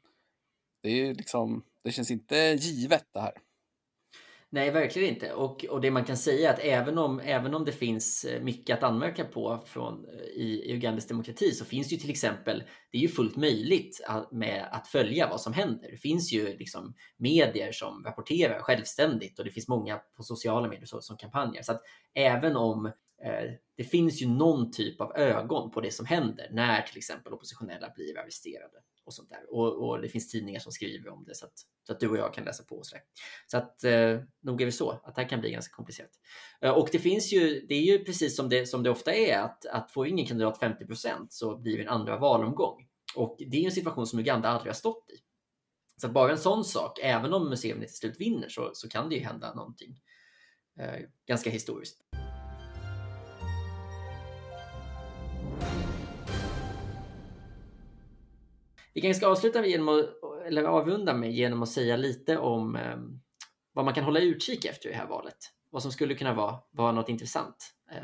det 0.83 0.91
är 0.91 1.15
liksom, 1.15 1.65
det 1.89 1.93
känns 1.93 2.11
inte 2.11 2.37
givet 2.61 3.05
det 3.15 3.21
här. 3.21 3.33
Nej, 4.51 4.71
verkligen 4.71 5.15
inte. 5.15 5.33
Och, 5.33 5.65
och 5.65 5.81
det 5.81 5.91
man 5.91 6.05
kan 6.05 6.17
säga 6.17 6.51
är 6.51 6.55
att 6.55 6.61
även 6.61 6.99
om, 6.99 7.21
även 7.21 7.55
om 7.55 7.65
det 7.65 7.73
finns 7.73 8.25
eh, 8.25 8.43
mycket 8.43 8.77
att 8.77 8.83
anmärka 8.83 9.25
på 9.25 9.65
från, 9.67 10.05
eh, 10.05 10.21
i, 10.21 10.63
i 10.65 10.75
Ugandas 10.75 11.07
demokrati 11.07 11.53
så 11.53 11.65
finns 11.65 11.89
det 11.89 11.95
ju 11.95 12.01
till 12.01 12.11
exempel, 12.11 12.63
det 12.93 12.99
är 12.99 13.03
ju 13.03 13.09
fullt 13.09 13.37
möjligt 13.37 14.01
att, 14.07 14.33
med 14.33 14.69
att 14.73 14.89
följa 14.89 15.29
vad 15.29 15.41
som 15.41 15.53
händer. 15.53 15.91
Det 15.91 15.97
finns 15.97 16.33
ju 16.33 16.57
liksom 16.57 16.95
medier 17.17 17.73
som 17.73 18.05
rapporterar 18.05 18.61
självständigt 18.61 19.39
och 19.39 19.45
det 19.45 19.51
finns 19.51 19.69
många 19.69 20.01
på 20.17 20.23
sociala 20.23 20.69
medier 20.69 20.87
som, 20.87 21.03
som 21.03 21.17
kampanjer. 21.17 21.63
Så 21.63 21.73
att 21.73 21.83
även 22.15 22.57
om 22.57 22.93
Eh, 23.25 23.51
det 23.77 23.85
finns 23.85 24.23
ju 24.23 24.29
någon 24.29 24.71
typ 24.71 25.01
av 25.01 25.17
ögon 25.17 25.71
på 25.71 25.81
det 25.81 25.91
som 25.91 26.07
händer 26.07 26.49
när 26.53 26.83
till 26.83 26.99
exempel 26.99 27.33
oppositionella 27.33 27.91
blir 27.95 28.19
arresterade 28.19 28.79
och 29.05 29.15
sånt 29.15 29.31
där. 29.31 29.55
Och, 29.55 29.89
och, 29.89 30.01
det 30.01 30.09
finns 30.09 30.29
tidningar 30.29 30.61
som 30.61 30.73
skriver 30.73 31.09
om 31.09 31.25
det 31.25 31.35
så 31.35 31.47
att, 31.47 31.53
så 31.87 31.93
att 31.93 32.01
du 32.01 32.09
och 32.09 32.17
jag 32.17 32.35
kan 32.35 32.45
läsa 32.45 32.65
på 32.65 32.77
och 32.77 32.87
så 32.87 32.95
där. 32.97 33.05
Så 33.47 33.57
att 33.57 33.85
eh, 33.85 34.21
nog 34.43 34.63
är 34.63 34.67
det 34.67 34.73
så 34.73 34.91
att 34.91 35.15
det 35.15 35.21
här 35.21 35.29
kan 35.29 35.41
bli 35.41 35.51
ganska 35.51 35.75
komplicerat. 35.75 36.11
Eh, 36.61 36.71
och 36.71 36.89
det 36.93 36.99
finns 36.99 37.33
ju, 37.33 37.67
det 37.69 37.75
är 37.75 37.83
ju 37.83 38.05
precis 38.05 38.37
som 38.37 38.49
det, 38.49 38.67
som 38.67 38.83
det 38.83 38.91
ofta 38.91 39.15
är 39.15 39.39
att, 39.39 39.67
att 39.67 39.93
får 39.93 40.07
ingen 40.07 40.27
kandidat 40.27 40.59
50 40.59 40.85
så 41.29 41.59
blir 41.59 41.77
det 41.77 41.83
en 41.83 41.89
andra 41.89 42.19
valomgång. 42.19 42.89
Och 43.17 43.37
det 43.39 43.57
är 43.57 43.65
en 43.65 43.73
situation 43.73 44.07
som 44.07 44.19
Uganda 44.19 44.49
aldrig 44.49 44.71
har 44.71 44.75
stått 44.75 45.11
i. 45.11 45.17
Så 46.01 46.09
bara 46.09 46.33
en 46.33 46.39
sån 46.39 46.65
sak, 46.65 46.99
även 47.03 47.33
om 47.35 47.51
Museveni 47.51 47.87
till 47.87 47.97
slut 47.97 48.21
vinner 48.21 48.49
så, 48.49 48.71
så 48.75 48.89
kan 48.89 49.09
det 49.09 49.15
ju 49.15 49.21
hända 49.21 49.55
någonting 49.55 50.01
eh, 50.81 51.01
ganska 51.27 51.51
historiskt. 51.51 52.01
Vi 58.95 59.01
kanske 59.01 59.19
ska 59.21 59.27
avsluta 59.27 59.61
med 59.61 59.71
genom 59.71 59.89
att, 59.89 60.05
eller 60.47 60.65
avrunda 60.65 61.15
med 61.15 61.33
genom 61.33 61.63
att 61.63 61.69
säga 61.69 61.97
lite 61.97 62.39
om 62.39 62.77
eh, 62.77 62.97
vad 63.73 63.85
man 63.85 63.95
kan 63.95 64.05
hålla 64.05 64.21
utkik 64.21 64.65
efter 64.65 64.89
i 64.89 64.93
det 64.93 64.99
här 64.99 65.07
valet. 65.07 65.37
Vad 65.71 65.83
som 65.83 65.93
skulle 65.93 66.15
kunna 66.15 66.35
vara, 66.35 66.59
vara 66.71 66.93
något 66.93 67.09
intressant 67.09 67.57
eh, 67.93 68.03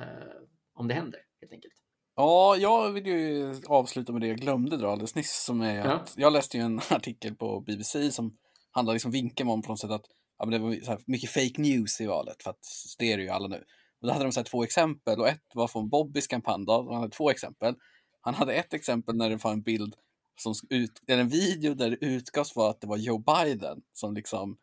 om 0.75 0.89
det 0.89 0.95
händer 0.95 1.21
helt 1.41 1.53
enkelt. 1.53 1.75
Ja, 2.17 2.57
jag 2.57 2.93
vill 2.93 3.07
ju 3.07 3.55
avsluta 3.67 4.13
med 4.13 4.21
det 4.21 4.27
jag 4.27 4.39
glömde 4.39 4.77
dra 4.77 4.91
alldeles 4.91 5.15
nyss. 5.15 5.45
Som 5.45 5.61
är 5.61 5.77
Ja. 5.87 6.05
jag 6.17 6.33
läste 6.33 6.57
ju 6.57 6.63
en 6.63 6.79
artikel 6.91 7.35
på 7.35 7.61
BBC 7.61 8.11
som 8.11 8.37
handlar 8.71 8.93
liksom 8.93 9.11
vinkeln 9.11 9.49
om 9.49 9.63
på 9.63 9.73
något 9.73 9.81
sätt 9.81 9.91
att 9.91 10.05
ja, 10.39 10.47
men 10.47 10.53
det 10.53 10.59
var 10.59 11.11
mycket 11.11 11.31
fake 11.31 11.61
news 11.61 12.01
i 12.01 12.07
valet 12.07 12.43
för 12.43 12.51
att 12.51 12.65
det 12.99 13.13
är 13.13 13.17
det 13.17 13.23
ju 13.23 13.29
alla 13.29 13.49
nu. 13.49 13.65
Och 14.01 14.07
då 14.07 14.13
hade 14.13 14.25
de 14.25 14.33
så 14.33 14.41
här 14.41 14.45
två 14.45 14.65
exempel 14.65 15.21
och 15.21 15.29
ett 15.29 15.45
var 15.55 15.69
från 15.69 15.89
Bobbys 15.89 16.27
kampanj. 16.27 16.67
Då. 16.67 16.73
Han 16.93 17.01
hade 17.01 17.17
två 17.17 17.31
exempel. 17.31 17.75
Han 18.21 18.35
hade 18.35 18.55
ett 18.55 18.75
exempel 18.75 19.17
när 19.17 19.31
det 19.31 19.45
var 19.45 19.53
en 19.53 19.63
bild 19.63 19.95
som 20.37 20.55
ut, 20.71 21.03
är 21.07 21.19
en 21.19 21.29
video 21.29 21.75
där 21.75 21.91
det 21.91 22.07
utgavs 22.07 22.57
var 22.57 22.71
att 22.71 22.81
det 22.81 22.87
var 22.87 22.97
Joe 22.97 23.19
Biden 23.19 23.83
som 23.93 24.15
liksom 24.15 24.57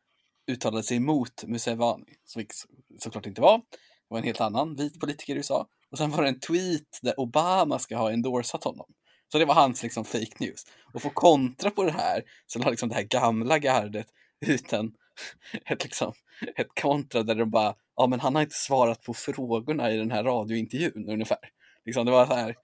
uttalade 0.47 0.83
sig 0.83 0.97
emot 0.97 1.43
Museveni, 1.43 2.15
som 2.25 2.39
vilket 2.39 2.57
såklart 2.99 3.25
inte 3.25 3.41
var. 3.41 3.57
Det 3.57 4.07
var 4.07 4.17
en 4.17 4.23
helt 4.23 4.41
annan 4.41 4.75
vit 4.75 4.99
politiker 4.99 5.33
i 5.33 5.37
USA. 5.37 5.67
Och 5.91 5.97
sen 5.97 6.11
var 6.11 6.23
det 6.23 6.29
en 6.29 6.39
tweet 6.39 6.99
där 7.01 7.19
Obama 7.19 7.79
ska 7.79 7.97
ha 7.97 8.11
endorsat 8.11 8.63
honom. 8.63 8.85
Så 9.31 9.37
det 9.37 9.45
var 9.45 9.55
hans 9.55 9.83
liksom 9.83 10.05
fake 10.05 10.35
news. 10.39 10.65
Och 10.93 11.01
för 11.01 11.09
att 11.09 11.15
kontra 11.15 11.71
på 11.71 11.83
det 11.83 11.91
här 11.91 12.23
så 12.47 12.59
la 12.59 12.69
liksom 12.69 12.89
det 12.89 12.95
här 12.95 13.03
gamla 13.03 13.59
gardet 13.59 14.07
ut 14.45 14.73
en, 14.73 14.91
ett, 15.65 15.83
liksom, 15.83 16.13
ett 16.55 16.81
kontra 16.81 17.23
där 17.23 17.35
de 17.35 17.49
bara, 17.49 17.75
ja 17.95 18.07
men 18.07 18.19
han 18.19 18.35
har 18.35 18.41
inte 18.41 18.55
svarat 18.55 19.03
på 19.03 19.13
frågorna 19.13 19.91
i 19.91 19.97
den 19.97 20.11
här 20.11 20.23
radiointervjun 20.23 21.09
ungefär. 21.09 21.49
Liksom, 21.85 22.05
det 22.05 22.11
var 22.11 22.25
så 22.25 22.33
här, 22.33 22.55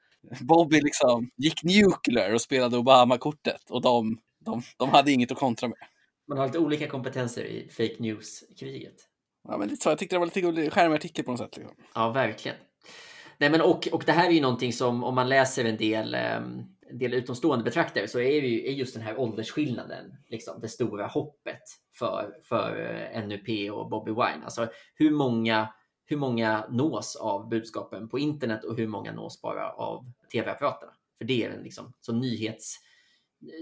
Bobby 0.41 0.81
liksom 0.81 1.29
gick 1.37 1.63
nuclear 1.63 2.33
och 2.33 2.41
spelade 2.41 2.77
Obama-kortet 2.77 3.69
och 3.69 3.81
de, 3.81 4.17
de, 4.45 4.61
de 4.77 4.89
hade 4.89 5.11
inget 5.11 5.31
att 5.31 5.37
kontra 5.37 5.67
med. 5.67 5.77
Man 6.27 6.37
har 6.37 6.45
lite 6.45 6.59
olika 6.59 6.87
kompetenser 6.87 7.43
i 7.43 7.69
fake 7.69 7.95
news-kriget. 7.99 8.95
Ja, 9.47 9.57
men 9.57 9.67
lite 9.67 9.83
så. 9.83 9.89
Jag 9.89 9.97
tyckte 9.97 10.15
det 10.15 10.19
var 10.19 10.25
lite 10.25 10.41
gullig 10.41 10.73
skärmartikel 10.73 11.25
på 11.25 11.31
något 11.31 11.39
sätt. 11.39 11.57
Liksom. 11.57 11.75
Ja, 11.95 12.09
verkligen. 12.09 12.57
Nej, 13.37 13.49
men 13.49 13.61
och, 13.61 13.87
och 13.91 14.03
det 14.05 14.11
här 14.11 14.27
är 14.27 14.31
ju 14.31 14.41
någonting 14.41 14.73
som 14.73 15.03
om 15.03 15.15
man 15.15 15.29
läser 15.29 15.65
en 15.65 15.77
del, 15.77 16.15
ehm, 16.15 16.63
en 16.89 16.97
del 16.97 17.13
utomstående 17.13 17.63
betraktare 17.63 18.07
så 18.07 18.19
är, 18.19 18.41
ju, 18.41 18.67
är 18.67 18.71
just 18.71 18.93
den 18.93 19.03
här 19.03 19.19
åldersskillnaden 19.19 20.05
liksom, 20.29 20.61
det 20.61 20.67
stora 20.67 21.07
hoppet 21.07 21.61
för, 21.99 22.29
för 22.43 22.99
eh, 23.13 23.27
NUP 23.27 23.71
och 23.71 23.89
Bobby 23.89 24.11
Wine. 24.11 24.43
Alltså 24.43 24.67
hur 24.95 25.11
många, 25.11 25.67
hur 26.07 26.17
många 26.17 26.65
nås 26.69 27.15
av 27.15 27.49
budskapen 27.49 28.09
på 28.09 28.19
internet 28.19 28.63
och 28.63 28.77
hur 28.77 28.87
många 28.87 29.11
nås 29.11 29.41
bara 29.41 29.71
av 29.71 30.11
tv-apparaterna? 30.31 30.91
För 31.17 31.25
det 31.25 31.43
är 31.43 31.49
en 31.49 31.63
liksom, 31.63 31.93
så 32.01 32.13
nyhets, 32.13 32.75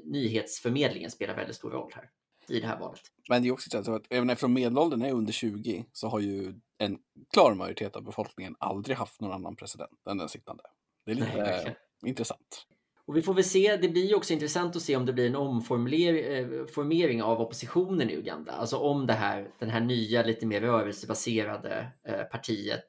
nyhetsförmedlingen 0.04 1.12
spelar 1.12 1.36
väldigt 1.36 1.56
stor 1.56 1.72
roll 1.72 1.92
här 1.96 2.10
i 2.48 2.60
det 2.60 2.68
här 2.68 2.80
valet. 2.80 3.02
Men 3.30 3.42
det 3.42 3.48
är 3.48 3.52
också 3.52 3.84
så 3.84 3.96
att 3.96 4.06
även 4.10 4.30
eftersom 4.30 4.54
medelåldern 4.54 5.02
är 5.02 5.12
under 5.12 5.34
20 5.34 5.86
så 5.92 6.08
har 6.08 6.20
ju 6.20 6.54
en 6.78 7.00
klar 7.34 7.54
majoritet 7.54 7.96
av 7.96 8.04
befolkningen 8.04 8.56
aldrig 8.60 8.98
haft 8.98 9.22
någon 9.22 9.32
annan 9.32 9.56
president 9.56 10.08
än 10.10 10.18
den 10.18 10.30
sittande. 10.30 10.64
Det 11.06 11.12
är 11.12 11.16
lite 11.16 11.28
Nej, 11.28 11.38
verkligen. 11.38 11.76
intressant. 12.06 12.68
Och 13.08 13.18
vi 13.18 13.22
får 13.22 13.34
väl 13.34 13.44
se, 13.44 13.78
det 13.78 13.90
blir 13.90 14.06
ju 14.06 14.16
också 14.16 14.34
intressant 14.34 14.76
att 14.76 14.82
se 14.82 14.96
om 14.96 15.06
det 15.06 15.14
blir 15.14 15.28
en 15.28 15.36
omformering 15.36 17.20
eh, 17.20 17.26
av 17.26 17.42
oppositionen 17.42 18.10
i 18.10 18.14
Uganda. 18.14 18.52
Alltså 18.52 18.78
om 18.78 19.06
det 19.06 19.14
här, 19.14 19.50
den 19.60 19.70
här 19.70 19.80
nya, 19.80 20.24
lite 20.24 20.46
mer 20.46 20.62
rörelsebaserade 20.62 21.92
eh, 22.08 22.24
partiet, 22.24 22.86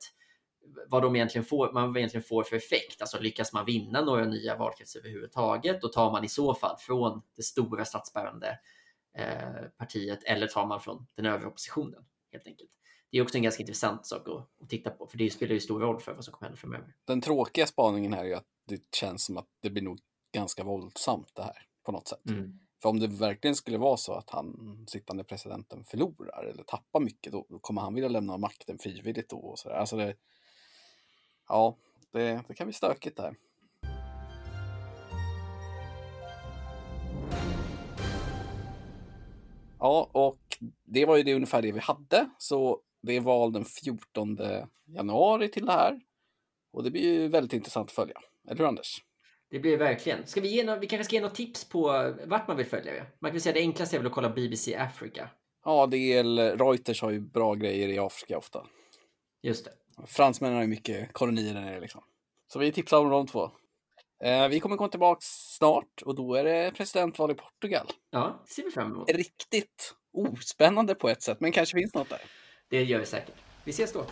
vad 0.89 1.03
de 1.03 1.17
egentligen 1.17 1.45
får, 1.45 1.73
man 1.73 1.97
egentligen 1.97 2.25
får 2.25 2.43
för 2.43 2.57
effekt. 2.57 3.01
Alltså 3.01 3.21
lyckas 3.21 3.53
man 3.53 3.65
vinna 3.65 4.01
några 4.01 4.25
nya 4.25 4.57
valkretsar 4.57 5.01
överhuvudtaget? 5.01 5.81
Då 5.81 5.89
tar 5.89 6.13
man 6.13 6.25
i 6.25 6.29
så 6.29 6.55
fall 6.55 6.77
från 6.79 7.23
det 7.37 7.43
stora 7.43 7.85
statsbärande 7.85 8.59
eh, 9.19 9.69
partiet 9.79 10.25
eller 10.25 10.47
tar 10.47 10.67
man 10.67 10.81
från 10.81 11.07
den 11.17 11.27
övriga 11.27 11.49
oppositionen 11.49 12.05
helt 12.33 12.47
enkelt. 12.47 12.71
Det 13.11 13.19
är 13.19 13.23
också 13.23 13.37
en 13.37 13.43
ganska 13.43 13.63
intressant 13.63 14.07
sak 14.07 14.29
att, 14.29 14.63
att 14.63 14.69
titta 14.69 14.91
på, 14.91 15.07
för 15.07 15.19
det 15.19 15.31
spelar 15.31 15.55
ju 15.55 15.61
stor 15.61 15.81
roll 15.81 16.01
för 16.01 16.15
vad 16.15 16.25
som 16.25 16.35
kommer 16.35 16.49
hända 16.49 16.61
framöver. 16.61 16.95
Den 17.05 17.21
tråkiga 17.21 17.67
spaningen 17.67 18.13
här 18.13 18.21
är 18.21 18.29
ju 18.29 18.35
att 18.35 18.47
det 18.69 18.95
känns 18.95 19.25
som 19.25 19.37
att 19.37 19.49
det 19.63 19.71
blir 19.71 19.83
nog 19.83 19.99
ganska 20.33 20.65
våldsamt 20.65 21.35
det 21.35 21.43
här 21.43 21.67
på 21.83 21.93
något 21.93 22.09
sätt. 22.09 22.31
Mm. 22.31 22.59
För 22.83 22.89
om 22.89 23.01
det 23.01 23.07
verkligen 23.07 23.57
skulle 23.57 23.79
vara 23.79 23.97
så 23.97 24.13
att 24.13 24.31
han, 24.31 24.85
sittande 24.89 25.25
presidenten, 25.25 25.85
förlorar 25.85 26.45
eller 26.45 26.63
tappar 26.63 27.01
mycket, 27.01 27.33
då 27.33 27.47
kommer 27.61 27.81
han 27.81 27.95
vilja 27.95 28.09
lämna 28.09 28.37
makten 28.37 28.79
frivilligt 28.79 29.29
då. 29.29 29.37
Och 29.37 29.59
så 29.59 29.69
där. 29.69 29.77
Alltså 29.77 29.97
det, 29.97 30.15
ja, 31.49 31.77
det, 32.13 32.45
det 32.49 32.55
kan 32.55 32.67
bli 32.67 32.75
stökigt 32.75 33.17
där. 33.17 33.35
Ja, 39.79 40.11
och 40.13 40.59
det 40.85 41.05
var 41.05 41.17
ju 41.17 41.23
det 41.23 41.35
ungefär 41.35 41.63
det 41.63 41.73
vi 41.73 41.81
hade. 41.81 42.31
Så 42.39 42.81
det 43.03 43.17
är 43.17 43.21
val 43.21 43.53
den 43.53 43.65
14 43.65 44.39
januari 44.87 45.49
till 45.49 45.67
det 45.67 45.73
här. 45.73 46.01
Och 46.73 46.83
det 46.83 46.91
blir 46.91 47.03
ju 47.03 47.29
väldigt 47.29 47.53
intressant 47.53 47.89
att 47.89 47.95
följa. 47.95 48.21
Eller 48.49 48.59
hur 48.59 48.67
Anders? 48.67 49.03
Det 49.51 49.59
blir 49.59 49.79
verkligen. 49.79 50.27
Ska 50.27 50.41
vi, 50.41 50.49
ge 50.49 50.65
några, 50.65 50.79
vi 50.79 50.87
kanske 50.87 51.05
ska 51.05 51.17
ge 51.17 51.23
något 51.23 51.35
tips 51.35 51.69
på 51.69 52.15
vart 52.27 52.49
man 52.49 52.57
vill 52.57 52.67
följa 52.67 52.93
det. 52.93 53.07
Man 53.19 53.31
kan 53.31 53.41
säga 53.41 53.53
det 53.53 53.61
enklaste 53.61 53.97
är 53.97 53.99
väl 53.99 54.07
att 54.07 54.13
kolla 54.13 54.31
BBC 54.31 54.77
Africa. 54.77 55.29
Ja, 55.65 55.87
det 55.87 55.97
är, 55.97 56.25
Reuters 56.57 57.03
har 57.03 57.11
ju 57.11 57.21
bra 57.21 57.55
grejer 57.55 57.89
i 57.89 57.99
Afrika 57.99 58.39
ofta. 58.39 58.67
Just 59.43 59.65
det. 59.65 59.73
Fransmännen 60.07 60.55
har 60.55 60.63
ju 60.63 60.69
mycket 60.69 61.13
kolonier 61.13 61.55
där 61.55 61.61
nere 61.61 61.81
liksom. 61.81 62.03
Så 62.53 62.59
vi 62.59 62.73
tipsar 62.73 63.01
om 63.01 63.11
de 63.11 63.27
två. 63.27 63.51
Eh, 64.25 64.49
vi 64.49 64.61
kommer 64.61 64.77
komma 64.77 64.89
tillbaka 64.89 65.21
snart 65.23 66.03
och 66.05 66.15
då 66.15 66.35
är 66.35 66.45
det 66.45 66.73
presidentval 66.77 67.31
i 67.31 67.35
Portugal. 67.35 67.87
Ja, 68.11 68.43
det 68.47 68.53
ser 68.53 68.65
vi 68.65 68.71
fram 68.71 68.93
emot. 68.93 69.11
Riktigt 69.11 69.95
ospännande 70.13 70.95
på 70.95 71.09
ett 71.09 71.23
sätt, 71.23 71.41
men 71.41 71.53
kanske 71.53 71.79
finns 71.79 71.95
något 71.95 72.11
där. 72.11 72.21
Det 72.69 72.85
gör 72.85 72.99
vi 72.99 73.07
säkert. 73.07 73.35
Vi 73.65 73.71
ses 73.71 73.93
då. 73.93 74.05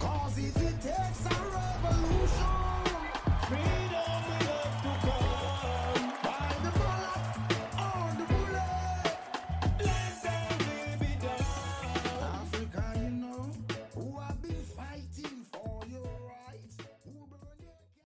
Cause 0.00 0.38
if 0.38 0.56
it 0.56 0.82
takes 0.82 1.26
a 1.26 1.34
revolution, 1.54 2.63